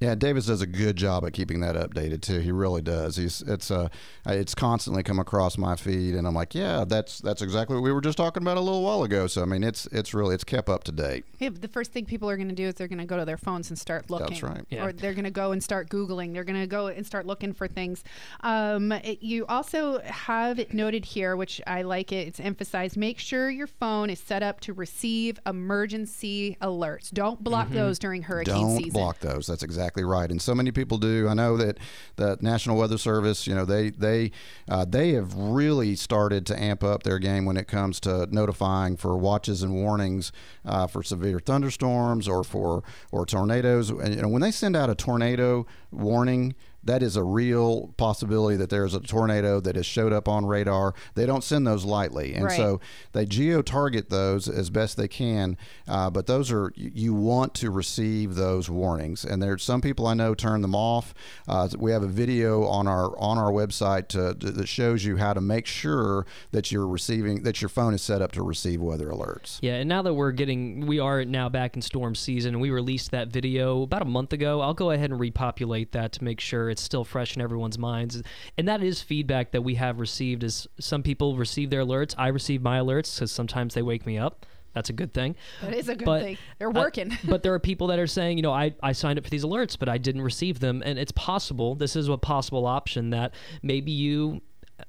Yeah, 0.00 0.16
Davis 0.16 0.46
does 0.46 0.61
a 0.61 0.66
good 0.66 0.96
job 0.96 1.24
at 1.24 1.33
keeping 1.33 1.61
that 1.61 1.76
updated 1.76 2.20
too. 2.20 2.40
He 2.40 2.50
really 2.50 2.83
does. 2.83 3.16
He's 3.16 3.42
it's 3.42 3.70
uh 3.70 3.88
it's 4.26 4.54
constantly 4.54 5.02
come 5.04 5.18
across 5.20 5.57
my 5.57 5.76
feed, 5.76 6.14
and 6.16 6.26
I'm 6.26 6.35
like, 6.35 6.52
yeah, 6.54 6.85
that's 6.87 7.20
that's 7.20 7.40
exactly 7.42 7.76
what 7.76 7.83
we 7.85 7.92
were 7.92 8.00
just 8.00 8.18
talking 8.18 8.42
about 8.42 8.57
a 8.57 8.61
little 8.61 8.83
while 8.83 9.04
ago. 9.04 9.28
So 9.28 9.40
I 9.40 9.44
mean, 9.44 9.62
it's 9.62 9.87
it's 9.92 10.12
really 10.12 10.35
it's 10.35 10.42
kept 10.44 10.68
up 10.68 10.83
to 10.85 10.92
date. 10.92 11.24
Yeah, 11.38 11.50
but 11.50 11.62
the 11.62 11.68
first 11.68 11.92
thing 11.92 12.04
people 12.07 12.28
are 12.28 12.37
going 12.37 12.48
to 12.48 12.54
do 12.57 12.64
is 12.66 12.74
they're 12.74 12.88
going 12.88 12.98
to 12.98 13.04
go 13.07 13.16
to 13.16 13.24
their 13.24 13.37
phones 13.38 13.70
and 13.70 13.78
start 13.78 14.11
looking. 14.11 14.26
That's 14.30 14.42
right. 14.42 14.66
Yeah. 14.68 14.85
Or 14.87 14.92
they're 14.92 15.14
going 15.14 15.24
to 15.24 15.30
go 15.30 15.52
and 15.52 15.62
start 15.62 15.88
Googling. 15.88 16.33
They're 16.35 16.44
going 16.44 16.61
to 16.61 16.66
go 16.66 16.88
and 16.88 17.07
start 17.07 17.24
looking 17.24 17.52
for 17.52 17.68
things. 17.68 18.02
Um, 18.40 18.90
it- 18.92 19.22
you 19.22 19.46
also 19.46 20.00
have 20.00 20.59
it 20.59 20.74
noted 20.74 21.04
here, 21.04 21.37
which 21.37 21.62
I 21.68 21.83
like 21.83 22.11
it. 22.12 22.26
It's 22.28 22.40
emphasized 22.40 22.96
make 22.96 23.18
sure 23.20 23.48
your 23.48 23.68
phone 23.68 24.11
is 24.11 24.18
set 24.18 24.42
up 24.42 24.61
to 24.62 24.72
receive 24.72 25.38
emergency 25.46 26.57
alerts. 26.61 27.11
Don't 27.12 27.42
block 27.42 27.70
those 27.70 27.98
during 28.00 28.22
hurricane 28.22 28.54
Mm-hmm. 28.54 28.64
Don't 28.74 28.76
season. 28.76 28.92
block 28.92 29.20
those. 29.20 29.46
That's 29.46 29.62
exactly 29.62 29.83
right. 29.96 30.30
And 30.30 30.40
so 30.40 30.54
many 30.54 30.70
people 30.70 30.98
do. 30.98 31.28
I 31.28 31.34
know 31.34 31.56
that 31.56 31.78
the 32.16 32.38
National 32.40 32.76
Weather 32.76 32.98
Service, 32.98 33.46
you 33.46 33.54
know, 33.54 33.64
they 33.64 33.90
they 33.90 34.30
uh, 34.68 34.84
they 34.84 35.10
have 35.10 35.34
really 35.34 35.96
started 35.96 36.46
to 36.46 36.60
amp 36.60 36.82
up 36.82 37.02
their 37.02 37.18
game 37.18 37.44
when 37.44 37.56
it 37.56 37.68
comes 37.68 38.00
to 38.00 38.26
notifying 38.30 38.96
for 38.96 39.16
watches 39.16 39.62
and 39.62 39.74
warnings 39.74 40.32
uh, 40.64 40.86
for 40.86 41.02
severe 41.02 41.38
thunderstorms 41.38 42.28
or 42.28 42.44
for 42.44 42.82
or 43.12 43.26
tornadoes. 43.26 43.90
And 43.90 44.14
you 44.14 44.22
know, 44.22 44.28
when 44.28 44.42
they 44.42 44.50
send 44.50 44.76
out 44.76 44.90
a 44.90 44.94
tornado 44.94 45.66
warning. 45.90 46.54
That 46.84 47.02
is 47.02 47.16
a 47.16 47.22
real 47.24 47.94
possibility 47.96 48.56
that 48.56 48.70
there's 48.70 48.94
a 48.94 49.00
tornado 49.00 49.60
that 49.60 49.76
has 49.76 49.86
showed 49.86 50.12
up 50.12 50.28
on 50.28 50.46
radar. 50.46 50.94
They 51.14 51.26
don't 51.26 51.42
send 51.44 51.66
those 51.66 51.84
lightly, 51.84 52.34
and 52.34 52.44
Right. 52.44 52.56
so 52.56 52.80
they 53.12 53.24
geo 53.26 53.62
target 53.62 54.10
those 54.10 54.48
as 54.48 54.70
best 54.70 54.96
they 54.96 55.08
can. 55.08 55.56
Uh, 55.88 56.10
but 56.10 56.26
those 56.26 56.50
are 56.52 56.72
you- 56.76 56.92
you 56.94 57.14
want 57.14 57.54
to 57.54 57.70
receive 57.70 58.34
those 58.34 58.68
warnings, 58.70 59.24
and 59.24 59.42
there's 59.42 59.62
some 59.62 59.80
people 59.80 60.06
I 60.06 60.14
know 60.14 60.34
turn 60.34 60.62
them 60.62 60.74
off. 60.74 61.14
Uh, 61.48 61.68
we 61.78 61.90
have 61.92 62.02
a 62.02 62.06
video 62.08 62.64
on 62.66 62.86
our 62.86 63.14
on 63.18 63.38
our 63.38 63.50
website 63.52 64.08
to, 64.08 64.34
to- 64.34 64.50
that 64.52 64.68
shows 64.68 65.04
you 65.04 65.16
how 65.16 65.32
to 65.32 65.40
make 65.40 65.66
sure 65.66 66.26
that 66.52 66.70
you're 66.72 66.86
receiving 66.86 67.42
that 67.44 67.62
your 67.62 67.68
phone 67.68 67.94
is 67.94 68.02
set 68.02 68.20
up 68.20 68.32
to 68.32 68.42
receive 68.42 68.80
weather 68.80 69.08
alerts. 69.08 69.58
Yeah, 69.62 69.74
and 69.74 69.88
now 69.88 70.02
that 70.02 70.14
we're 70.14 70.32
getting, 70.32 70.86
we 70.86 70.98
are 70.98 71.24
now 71.24 71.48
back 71.48 71.76
in 71.76 71.82
storm 71.82 72.14
season, 72.14 72.54
and 72.54 72.60
we 72.60 72.70
released 72.70 73.10
that 73.12 73.28
video 73.28 73.82
about 73.82 74.02
a 74.02 74.06
month 74.06 74.32
ago. 74.32 74.60
I'll 74.60 74.74
go 74.74 74.90
ahead 74.90 75.10
and 75.10 75.18
repopulate 75.20 75.92
that 75.92 76.12
to 76.12 76.24
make 76.24 76.40
sure 76.40 76.70
it's 76.74 76.82
still 76.82 77.04
fresh 77.04 77.37
in 77.37 77.42
everyone's 77.42 77.78
minds. 77.78 78.20
And 78.58 78.66
that 78.68 78.82
is 78.82 79.00
feedback 79.00 79.52
that 79.52 79.62
we 79.62 79.76
have 79.76 80.00
received. 80.00 80.42
Is 80.42 80.66
some 80.80 81.02
people 81.04 81.37
receive 81.37 81.70
their 81.70 81.84
alerts. 81.84 82.14
I 82.18 82.28
receive 82.28 82.62
my 82.62 82.80
alerts 82.80 83.14
because 83.14 83.30
sometimes 83.30 83.74
they 83.74 83.82
wake 83.82 84.04
me 84.04 84.18
up. 84.18 84.44
That's 84.74 84.90
a 84.90 84.92
good 84.92 85.14
thing. 85.14 85.37
That 85.62 85.72
is 85.72 85.88
a 85.88 85.94
good 85.94 86.04
But, 86.04 86.22
thing. 86.22 86.38
They're 86.58 86.68
uh, 86.68 86.72
working. 86.72 87.16
but 87.24 87.44
there 87.44 87.54
are 87.54 87.58
people 87.70 87.87
that 87.87 88.00
are 88.00 88.08
saying, 88.08 88.38
you 88.38 88.42
know, 88.42 88.52
I, 88.52 88.74
I 88.82 88.90
signed 88.90 89.18
up 89.18 89.24
for 89.24 89.30
these 89.30 89.44
alerts, 89.44 89.78
but 89.78 89.88
I 89.88 89.98
didn't 89.98 90.22
receive 90.22 90.58
them. 90.58 90.82
And 90.84 90.98
it's 90.98 91.12
possible, 91.12 91.76
this 91.76 91.94
is 91.94 92.08
a 92.08 92.18
possible 92.18 92.66
option 92.66 93.10
that 93.10 93.34
maybe 93.62 93.92
you 93.92 94.42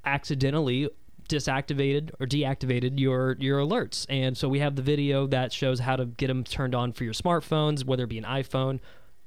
accidentally 0.03 0.89
disactivated 1.29 2.11
or 2.19 2.27
deactivated 2.27 2.99
your 2.99 3.35
your 3.39 3.59
alerts. 3.59 4.05
And 4.09 4.37
so 4.37 4.49
we 4.49 4.59
have 4.59 4.75
the 4.75 4.81
video 4.81 5.27
that 5.27 5.53
shows 5.53 5.79
how 5.79 5.95
to 5.95 6.05
get 6.05 6.27
them 6.27 6.43
turned 6.43 6.75
on 6.75 6.91
for 6.91 7.03
your 7.03 7.13
smartphones, 7.13 7.85
whether 7.85 8.03
it 8.03 8.09
be 8.09 8.17
an 8.17 8.25
iPhone 8.25 8.79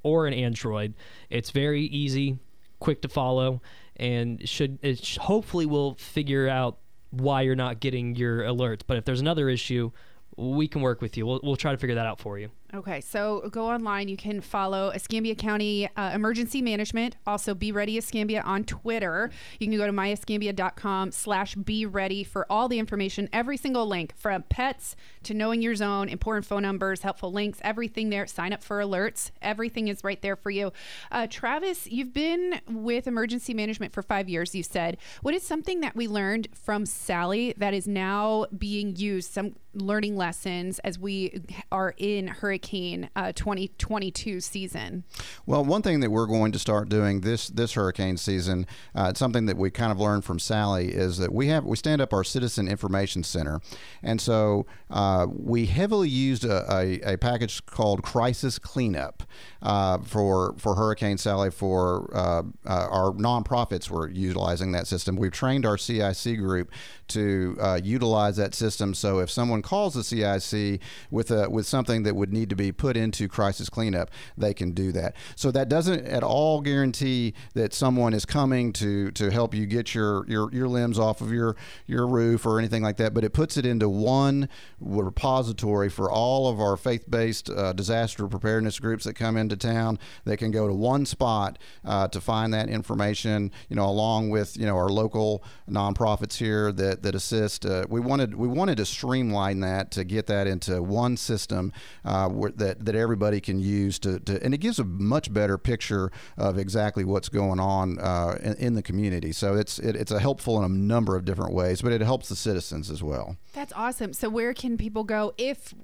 or 0.03 0.27
an 0.27 0.35
Android. 0.35 0.94
It's 1.31 1.51
very 1.51 1.83
easy, 1.83 2.38
quick 2.81 3.03
to 3.03 3.09
follow, 3.09 3.62
and 3.97 4.49
should 4.49 4.79
it 4.83 5.05
sh- 5.05 5.19
hopefully 5.19 5.67
will 5.67 5.95
figure 5.95 6.49
out 6.49 6.79
why 7.11 7.43
you're 7.43 7.57
not 7.57 7.81
getting 7.81 8.14
your 8.17 8.41
alerts. 8.43 8.81
But 8.87 8.97
if 8.97 9.05
there's 9.05 9.21
another 9.21 9.49
issue, 9.49 9.91
we 10.37 10.69
can 10.69 10.83
work 10.83 11.01
with 11.01 11.17
you. 11.17 11.27
We'll, 11.27 11.41
we'll 11.43 11.57
try 11.57 11.73
to 11.73 11.79
figure 11.79 11.97
that 11.97 12.07
out 12.07 12.21
for 12.21 12.38
you. 12.38 12.51
Okay, 12.74 13.00
so 13.00 13.48
go 13.50 13.66
online. 13.66 14.09
You 14.09 14.18
can 14.18 14.42
follow 14.42 14.90
Escambia 14.90 15.35
County 15.35 15.88
uh, 15.96 16.11
Emergency 16.12 16.61
Management. 16.61 17.16
Also, 17.26 17.54
Be 17.54 17.72
Ready 17.72 17.96
Escambia 17.96 18.42
on 18.42 18.64
Twitter. 18.64 19.31
You 19.59 19.68
can 19.68 19.78
go 19.78 19.87
to 19.87 19.92
myescambia.com 19.92 21.12
slash 21.12 21.54
be 21.54 21.87
ready 21.87 22.24
for 22.24 22.44
all 22.50 22.68
the 22.68 22.78
information, 22.78 23.26
every 23.33 23.57
single 23.57 23.87
link 23.87 24.12
from 24.14 24.42
pets 24.42 24.96
to 25.22 25.33
knowing 25.33 25.62
your 25.62 25.74
zone, 25.76 26.11
important 26.11 26.44
phone 26.44 26.61
numbers, 26.61 27.00
helpful 27.00 27.33
links, 27.33 27.59
everything 27.62 28.11
there. 28.11 28.26
Sign 28.26 28.52
up 28.52 28.62
for 28.62 28.81
alerts. 28.81 29.31
Everything 29.40 29.88
is 29.88 30.04
right 30.04 30.20
there 30.20 30.37
for 30.37 30.50
you. 30.50 30.70
Uh, 31.11 31.26
Travis, 31.26 31.87
you've 31.87 32.12
been 32.12 32.61
with 32.68 33.07
emergency 33.07 33.54
management 33.54 33.94
for 33.94 34.02
five 34.02 34.28
years, 34.28 34.54
you 34.54 34.62
said. 34.62 34.98
What 35.22 35.33
is 35.33 35.42
something 35.42 35.81
that 35.81 35.96
we 35.96 36.07
learned 36.07 36.48
from 36.52 36.85
Sally 36.85 37.54
that 37.57 37.72
is 37.72 37.88
now 37.88 38.44
being 38.59 38.94
used, 38.94 39.33
some 39.33 39.54
learning 39.74 40.16
lessons 40.16 40.78
as 40.81 40.98
we 40.98 41.42
are 41.70 41.94
in 41.98 42.26
Hurricane 42.28 43.11
uh, 43.14 43.33
2022 43.33 44.40
season? 44.40 45.04
Well, 45.46 45.64
one 45.64 45.83
thing 45.83 46.00
that 46.00 46.11
we're 46.11 46.26
going 46.26 46.52
to 46.52 46.59
start 46.59 46.88
doing 46.88 47.20
this 47.20 47.48
this 47.48 47.74
hurricane 47.74 48.16
season, 48.16 48.66
uh, 48.94 49.09
it's 49.11 49.18
something 49.18 49.46
that 49.46 49.57
we 49.57 49.70
kind 49.70 49.92
of 49.92 50.00
learned 50.00 50.24
from 50.24 50.38
Sally, 50.38 50.88
is 50.88 51.18
that 51.18 51.33
we 51.33 51.48
have 51.48 51.64
we 51.64 51.76
stand 51.76 52.00
up 52.00 52.12
our 52.12 52.24
Citizen 52.24 52.68
Information 52.68 53.22
Center, 53.22 53.61
and 54.02 54.20
so 54.20 54.66
uh, 54.90 55.26
we 55.31 55.66
heavily 55.66 56.09
used 56.09 56.44
a, 56.44 56.64
a, 56.74 57.14
a 57.14 57.16
package 57.18 57.64
called 57.66 58.02
Crisis 58.02 58.59
Cleanup 58.59 59.22
uh, 59.62 59.98
for 59.98 60.54
for 60.59 60.74
Hurricane 60.74 61.18
Sally. 61.18 61.50
For 61.50 62.11
uh, 62.14 62.42
uh, 62.66 62.88
our 62.90 63.12
nonprofits 63.12 63.90
were 63.90 64.09
utilizing 64.09 64.72
that 64.72 64.87
system. 64.87 65.16
We've 65.16 65.33
trained 65.33 65.66
our 65.66 65.76
CIC 65.76 66.38
group 66.38 66.70
to 67.09 67.81
utilize 67.83 68.37
that 68.37 68.54
system. 68.54 68.94
So 68.94 69.18
if 69.20 69.31
someone 69.31 69.58
calls 69.62 69.94
the 69.94 70.05
CIC 70.05 70.81
with 71.11 71.31
a 71.31 71.49
with 71.49 71.66
something 71.66 72.03
that 72.03 72.14
would 72.14 72.33
need 72.33 72.51
to 72.51 72.57
be 72.57 72.73
put 72.73 72.97
into 72.97 73.29
crisis 73.29 73.68
cleanup, 73.68 74.11
they 74.37 74.55
can 74.55 74.73
do 74.73 74.92
that. 74.92 75.14
So 75.37 75.51
that 75.51 75.68
doesn't 75.68 76.07
at 76.07 76.23
all 76.23 76.61
guarantee 76.61 77.35
that 77.55 77.73
someone 77.75 78.14
is 78.14 78.25
coming 78.25 78.73
to 78.75 79.11
to 79.12 79.31
help 79.31 79.55
you 79.55 79.66
get 79.66 79.94
your 79.94 80.27
your, 80.29 80.53
your 80.53 80.68
limbs 80.68 80.99
off 80.99 81.21
of 81.21 81.33
your 81.33 81.57
your 81.87 82.07
roof 82.07 82.47
or 82.47 82.59
anything 82.59 82.83
like 82.83 82.97
that. 82.99 83.14
But 83.14 83.25
it 83.25 83.33
puts 83.33 83.57
it 83.57 83.66
into 83.66 83.88
one 83.88 84.49
repository 84.81 85.88
for 85.88 86.11
all 86.11 86.49
of 86.49 86.61
our 86.61 86.77
faith-based 86.77 87.51
uh, 87.51 87.73
disaster 87.73 88.27
preparedness 88.27 88.79
groups 88.79 89.05
that 89.05 89.14
come 89.14 89.37
into 89.37 89.57
town. 89.57 89.99
They 90.25 90.37
can 90.37 90.51
go 90.51 90.68
to 90.68 90.75
one 90.75 91.07
spot 91.07 91.59
uh, 91.85 92.09
to 92.09 92.21
find 92.21 92.53
that 92.55 92.68
information. 92.68 93.51
You 93.68 93.77
know, 93.77 93.87
along 93.87 94.31
with 94.31 94.57
you 94.57 94.66
know 94.66 94.77
our 94.77 94.88
local 94.88 95.42
nonprofits 95.68 96.37
here 96.37 96.73
that 96.73 97.03
that 97.03 97.14
assist. 97.14 97.64
Uh, 97.64 97.85
we 97.88 98.01
wanted 98.01 98.35
we 98.35 98.49
wanted 98.49 98.77
to 98.79 98.85
streamline 98.85 99.48
that 99.55 99.91
to 99.93 100.05
get 100.05 100.27
that 100.27 100.47
into 100.47 100.83
one 100.83 101.17
system 101.17 101.73
uh, 102.05 102.29
where, 102.29 102.51
that 102.53 102.85
that 102.85 102.95
everybody 102.95 103.41
can 103.41 103.59
use 103.59 103.99
to, 104.01 104.21
to 104.21 104.43
and 104.43 104.55
it 104.55 104.59
gives 104.59 104.79
a 104.79 104.85
much 104.85 105.33
better 105.33 105.59
picture 105.59 106.11
of 106.37 106.59
exactly 106.59 107.05
what's 107.05 107.29
going 107.29 107.61
on 107.61 107.99
uh, 107.99 108.39
in, 108.43 108.55
in 108.55 108.75
the 108.75 108.83
community. 108.83 109.33
So 109.33 109.55
it's 109.55 109.79
it, 109.79 109.97
it's 109.97 110.13
a 110.13 110.21
helpful 110.21 110.59
in 110.59 110.65
a 110.65 110.69
number 110.69 111.17
of 111.17 111.25
different 111.25 111.53
ways, 111.53 111.83
but 111.83 111.93
it 111.93 112.01
helps 112.01 112.29
the 112.29 112.37
citizens 112.37 112.91
as 112.91 113.03
well. 113.03 113.37
That's 113.53 113.73
awesome. 113.75 114.13
So 114.13 114.29
where 114.29 114.55
can 114.55 114.77
people 114.77 115.05
go 115.05 115.35
if 115.37 115.75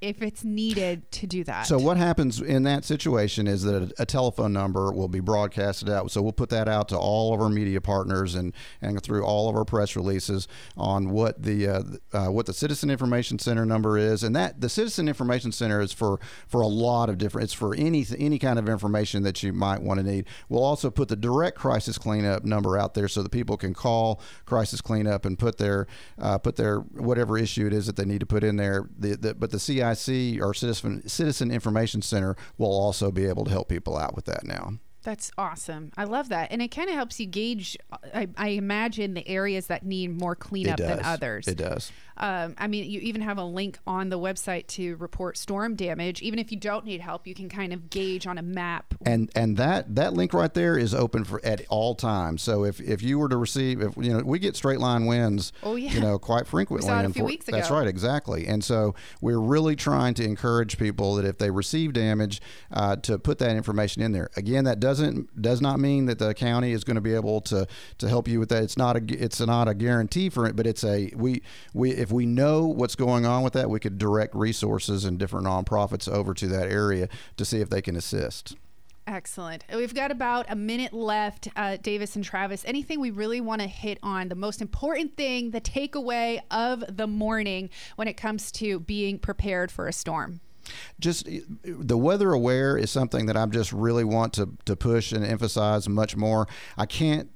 if 0.00 0.20
it's 0.22 0.44
needed 0.44 1.10
to 1.12 1.26
do 1.26 1.44
that? 1.44 1.66
So 1.66 1.78
what 1.78 1.96
happens 1.96 2.40
in 2.40 2.64
that 2.64 2.84
situation 2.84 3.46
is 3.46 3.62
that 3.62 3.82
a, 3.98 4.02
a 4.02 4.06
telephone 4.06 4.52
number 4.52 4.92
will 4.92 5.08
be 5.08 5.20
broadcasted 5.20 5.88
out. 5.88 6.10
So 6.10 6.20
we'll 6.20 6.32
put 6.32 6.50
that 6.50 6.68
out 6.68 6.88
to 6.88 6.98
all 6.98 7.32
of 7.32 7.40
our 7.40 7.48
media 7.48 7.80
partners 7.80 8.34
and, 8.34 8.52
and 8.82 9.02
through 9.02 9.24
all 9.24 9.48
of 9.48 9.56
our 9.56 9.64
press 9.64 9.96
releases 9.96 10.46
on 10.76 11.10
what 11.10 11.42
the 11.42 11.66
uh, 11.66 11.82
uh, 12.12 12.26
what 12.28 12.46
the 12.46 12.52
Citizen 12.52 12.90
Information 12.90 13.38
Center 13.38 13.64
number 13.64 13.96
is, 13.96 14.22
and 14.22 14.36
that 14.36 14.60
the 14.60 14.68
Citizen 14.68 15.08
Information 15.08 15.52
Center 15.52 15.80
is 15.80 15.92
for 15.92 16.20
for 16.46 16.60
a 16.60 16.66
lot 16.66 17.08
of 17.08 17.18
different. 17.18 17.44
It's 17.44 17.54
for 17.54 17.74
any 17.74 18.04
any 18.18 18.38
kind 18.38 18.58
of 18.58 18.68
information 18.68 19.22
that 19.22 19.42
you 19.42 19.52
might 19.52 19.82
want 19.82 20.00
to 20.00 20.04
need. 20.04 20.26
We'll 20.48 20.64
also 20.64 20.90
put 20.90 21.08
the 21.08 21.16
direct 21.16 21.56
crisis 21.58 21.96
cleanup 21.96 22.44
number 22.44 22.76
out 22.76 22.94
there 22.94 23.08
so 23.08 23.22
that 23.22 23.30
people 23.30 23.56
can 23.56 23.72
call 23.72 24.20
crisis 24.44 24.80
cleanup 24.80 25.24
and 25.24 25.38
put 25.38 25.58
their 25.58 25.86
uh, 26.18 26.38
put 26.38 26.56
their 26.56 26.80
whatever 26.80 27.38
issue 27.38 27.66
it 27.66 27.72
is 27.72 27.86
that 27.86 27.96
they 27.96 28.04
need 28.04 28.20
to 28.20 28.26
put 28.26 28.44
in 28.44 28.56
there. 28.56 28.88
The, 28.98 29.16
the, 29.16 29.34
but 29.34 29.50
the 29.50 29.58
CIC 29.64 30.40
or 30.40 30.54
Citizen 30.54 31.06
Citizen 31.08 31.50
Information 31.50 32.02
Center 32.02 32.36
will 32.58 32.72
also 32.72 33.10
be 33.10 33.26
able 33.26 33.44
to 33.44 33.50
help 33.50 33.68
people 33.68 33.96
out 33.96 34.14
with 34.14 34.24
that 34.26 34.44
now. 34.44 34.74
That's 35.04 35.30
awesome. 35.38 35.92
I 35.96 36.04
love 36.04 36.30
that. 36.30 36.50
And 36.50 36.60
it 36.62 36.68
kind 36.68 36.88
of 36.88 36.94
helps 36.96 37.20
you 37.20 37.26
gauge, 37.26 37.76
I, 38.14 38.26
I 38.36 38.48
imagine, 38.48 39.14
the 39.14 39.26
areas 39.28 39.66
that 39.68 39.84
need 39.84 40.18
more 40.18 40.34
cleanup 40.34 40.78
than 40.78 41.00
others. 41.04 41.46
It 41.46 41.58
does. 41.58 41.92
Um, 42.16 42.54
I 42.58 42.68
mean, 42.68 42.88
you 42.88 43.00
even 43.00 43.22
have 43.22 43.38
a 43.38 43.44
link 43.44 43.78
on 43.88 44.08
the 44.08 44.18
website 44.18 44.68
to 44.68 44.94
report 44.96 45.36
storm 45.36 45.74
damage. 45.74 46.22
Even 46.22 46.38
if 46.38 46.52
you 46.52 46.58
don't 46.58 46.84
need 46.84 47.00
help, 47.00 47.26
you 47.26 47.34
can 47.34 47.48
kind 47.48 47.72
of 47.72 47.90
gauge 47.90 48.26
on 48.26 48.38
a 48.38 48.42
map. 48.42 48.94
and 49.04 49.30
and 49.34 49.56
that 49.56 49.96
that 49.96 50.14
link 50.14 50.32
right 50.32 50.54
there 50.54 50.78
is 50.78 50.94
open 50.94 51.24
for 51.24 51.44
at 51.44 51.62
all 51.68 51.96
times. 51.96 52.40
So 52.42 52.64
if, 52.64 52.80
if 52.80 53.02
you 53.02 53.18
were 53.18 53.28
to 53.28 53.36
receive, 53.36 53.82
if 53.82 53.96
you 53.96 54.12
know, 54.12 54.22
we 54.24 54.38
get 54.38 54.54
straight 54.54 54.78
line 54.78 55.06
winds, 55.06 55.52
Oh, 55.64 55.74
yeah. 55.74 55.90
you 55.92 56.00
know, 56.00 56.18
quite 56.20 56.46
frequently. 56.46 56.86
saw 56.86 57.00
it 57.00 57.04
a 57.06 57.10
few 57.10 57.24
weeks 57.24 57.48
ago. 57.48 57.56
That's 57.56 57.70
right, 57.70 57.86
exactly. 57.88 58.46
And 58.46 58.62
so 58.62 58.94
we're 59.20 59.40
really 59.40 59.74
trying 59.74 60.14
to 60.14 60.24
encourage 60.24 60.78
people 60.78 61.16
that 61.16 61.24
if 61.24 61.38
they 61.38 61.50
receive 61.50 61.92
damage, 61.94 62.40
uh, 62.70 62.94
to 62.96 63.18
put 63.18 63.38
that 63.38 63.56
information 63.56 64.02
in 64.02 64.12
there. 64.12 64.30
Again, 64.36 64.64
that 64.64 64.78
doesn't 64.94 65.42
does 65.42 65.60
not 65.60 65.80
mean 65.80 66.06
that 66.06 66.18
the 66.18 66.34
county 66.34 66.72
is 66.72 66.84
going 66.84 66.94
to 66.94 67.00
be 67.00 67.14
able 67.14 67.40
to 67.40 67.66
to 67.98 68.08
help 68.08 68.28
you 68.28 68.38
with 68.38 68.48
that. 68.50 68.62
It's 68.62 68.76
not 68.76 68.96
a 68.96 69.22
it's 69.22 69.40
not 69.40 69.68
a 69.68 69.74
guarantee 69.74 70.30
for 70.30 70.46
it, 70.46 70.54
but 70.54 70.66
it's 70.66 70.84
a 70.84 71.10
we 71.16 71.42
we 71.72 71.90
if 71.90 72.12
we 72.12 72.26
know 72.26 72.64
what's 72.66 72.94
going 72.94 73.26
on 73.26 73.42
with 73.42 73.54
that, 73.54 73.68
we 73.68 73.80
could 73.80 73.98
direct 73.98 74.34
resources 74.34 75.04
and 75.04 75.18
different 75.18 75.46
nonprofits 75.46 76.08
over 76.08 76.32
to 76.34 76.46
that 76.48 76.70
area 76.70 77.08
to 77.36 77.44
see 77.44 77.60
if 77.60 77.70
they 77.70 77.82
can 77.82 77.96
assist. 77.96 78.56
Excellent. 79.06 79.64
We've 79.74 79.94
got 79.94 80.10
about 80.10 80.46
a 80.48 80.56
minute 80.56 80.94
left, 80.94 81.48
uh, 81.56 81.76
Davis 81.76 82.16
and 82.16 82.24
Travis. 82.24 82.64
Anything 82.64 83.00
we 83.00 83.10
really 83.10 83.40
want 83.40 83.60
to 83.60 83.66
hit 83.66 83.98
on? 84.02 84.30
The 84.30 84.34
most 84.34 84.62
important 84.62 85.14
thing, 85.14 85.50
the 85.50 85.60
takeaway 85.60 86.40
of 86.50 86.82
the 86.88 87.06
morning 87.06 87.68
when 87.96 88.08
it 88.08 88.14
comes 88.14 88.50
to 88.52 88.80
being 88.80 89.18
prepared 89.18 89.70
for 89.70 89.88
a 89.88 89.92
storm. 89.92 90.40
Just 91.00 91.28
eh, 91.28 91.40
the 91.64 91.98
weather 91.98 92.32
aware 92.32 92.76
is 92.76 92.90
something 92.90 93.26
that 93.26 93.36
I 93.36 93.46
just 93.46 93.72
really 93.72 94.04
want 94.04 94.32
to, 94.34 94.50
to 94.64 94.76
push 94.76 95.12
and 95.12 95.24
emphasize 95.24 95.88
much 95.88 96.16
more. 96.16 96.46
I 96.76 96.86
can't. 96.86 97.30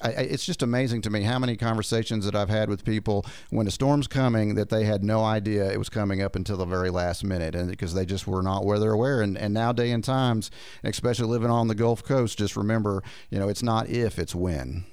I, 0.00 0.08
I- 0.10 0.28
it's 0.30 0.46
just 0.46 0.62
amazing 0.62 1.02
to 1.02 1.10
me 1.10 1.22
how 1.22 1.38
many 1.40 1.56
conversations 1.56 2.24
that 2.24 2.36
I've 2.36 2.48
had 2.50 2.68
with 2.68 2.84
people 2.84 3.26
when 3.50 3.66
a 3.66 3.70
storm's 3.70 4.06
coming 4.06 4.54
that 4.54 4.68
they 4.68 4.84
had 4.84 5.02
no 5.02 5.24
idea 5.24 5.70
it 5.72 5.78
was 5.78 5.88
coming 5.88 6.22
up 6.22 6.36
until 6.36 6.56
the 6.56 6.64
very 6.66 6.90
last 6.90 7.24
minute, 7.24 7.54
and 7.56 7.68
because 7.68 7.94
they 7.94 8.06
just 8.06 8.26
were 8.28 8.42
not 8.42 8.64
weather 8.64 8.92
aware. 8.92 9.22
And, 9.22 9.36
and 9.36 9.52
now, 9.52 9.72
day 9.72 9.90
and 9.90 10.04
times, 10.04 10.50
especially 10.84 11.26
living 11.26 11.50
on 11.50 11.66
the 11.66 11.74
Gulf 11.74 12.04
Coast, 12.04 12.38
just 12.38 12.56
remember, 12.56 13.02
you 13.30 13.38
know, 13.40 13.48
it's 13.48 13.62
not 13.62 13.88
if, 13.88 14.18
it's 14.20 14.34
when. 14.36 14.84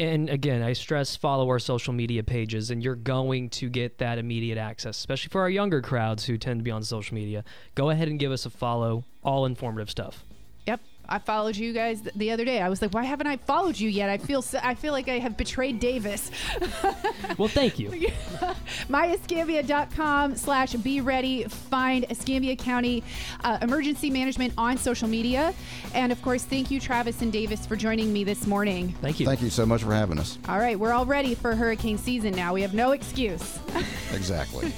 And 0.00 0.30
again, 0.30 0.62
I 0.62 0.72
stress 0.72 1.14
follow 1.14 1.46
our 1.50 1.58
social 1.58 1.92
media 1.92 2.22
pages, 2.22 2.70
and 2.70 2.82
you're 2.82 2.94
going 2.94 3.50
to 3.50 3.68
get 3.68 3.98
that 3.98 4.16
immediate 4.16 4.56
access, 4.56 4.96
especially 4.96 5.28
for 5.28 5.42
our 5.42 5.50
younger 5.50 5.82
crowds 5.82 6.24
who 6.24 6.38
tend 6.38 6.60
to 6.60 6.64
be 6.64 6.70
on 6.70 6.82
social 6.82 7.14
media. 7.14 7.44
Go 7.74 7.90
ahead 7.90 8.08
and 8.08 8.18
give 8.18 8.32
us 8.32 8.46
a 8.46 8.50
follow, 8.50 9.04
all 9.22 9.44
informative 9.44 9.90
stuff. 9.90 10.24
Yep. 11.10 11.22
I 11.22 11.24
followed 11.24 11.56
you 11.56 11.72
guys 11.72 12.00
th- 12.00 12.14
the 12.14 12.30
other 12.30 12.44
day. 12.44 12.60
I 12.60 12.68
was 12.68 12.80
like, 12.82 12.92
why 12.92 13.04
haven't 13.04 13.26
I 13.26 13.36
followed 13.36 13.78
you 13.78 13.88
yet? 13.88 14.08
I 14.10 14.18
feel 14.18 14.42
so, 14.42 14.58
I 14.62 14.74
feel 14.74 14.92
like 14.92 15.08
I 15.08 15.18
have 15.18 15.36
betrayed 15.36 15.80
Davis. 15.80 16.30
Well, 17.38 17.48
thank 17.48 17.78
you. 17.78 17.90
myescambia.com 18.88 20.36
slash 20.36 20.72
be 20.74 21.00
ready. 21.00 21.44
Find 21.44 22.04
Escambia 22.10 22.56
County 22.56 23.02
uh, 23.44 23.58
Emergency 23.62 24.10
Management 24.10 24.52
on 24.58 24.76
social 24.76 25.08
media. 25.08 25.54
And 25.94 26.12
of 26.12 26.20
course, 26.22 26.44
thank 26.44 26.70
you, 26.70 26.80
Travis 26.80 27.22
and 27.22 27.32
Davis, 27.32 27.66
for 27.66 27.76
joining 27.76 28.12
me 28.12 28.24
this 28.24 28.46
morning. 28.46 28.94
Thank 29.00 29.20
you. 29.20 29.26
Thank 29.26 29.42
you 29.42 29.50
so 29.50 29.64
much 29.64 29.82
for 29.84 29.94
having 29.94 30.18
us. 30.18 30.38
All 30.48 30.58
right, 30.58 30.78
we're 30.78 30.92
all 30.92 31.06
ready 31.06 31.34
for 31.34 31.54
hurricane 31.54 31.98
season 31.98 32.34
now. 32.34 32.52
We 32.52 32.62
have 32.62 32.74
no 32.74 32.92
excuse. 32.92 33.58
Exactly. 34.12 34.70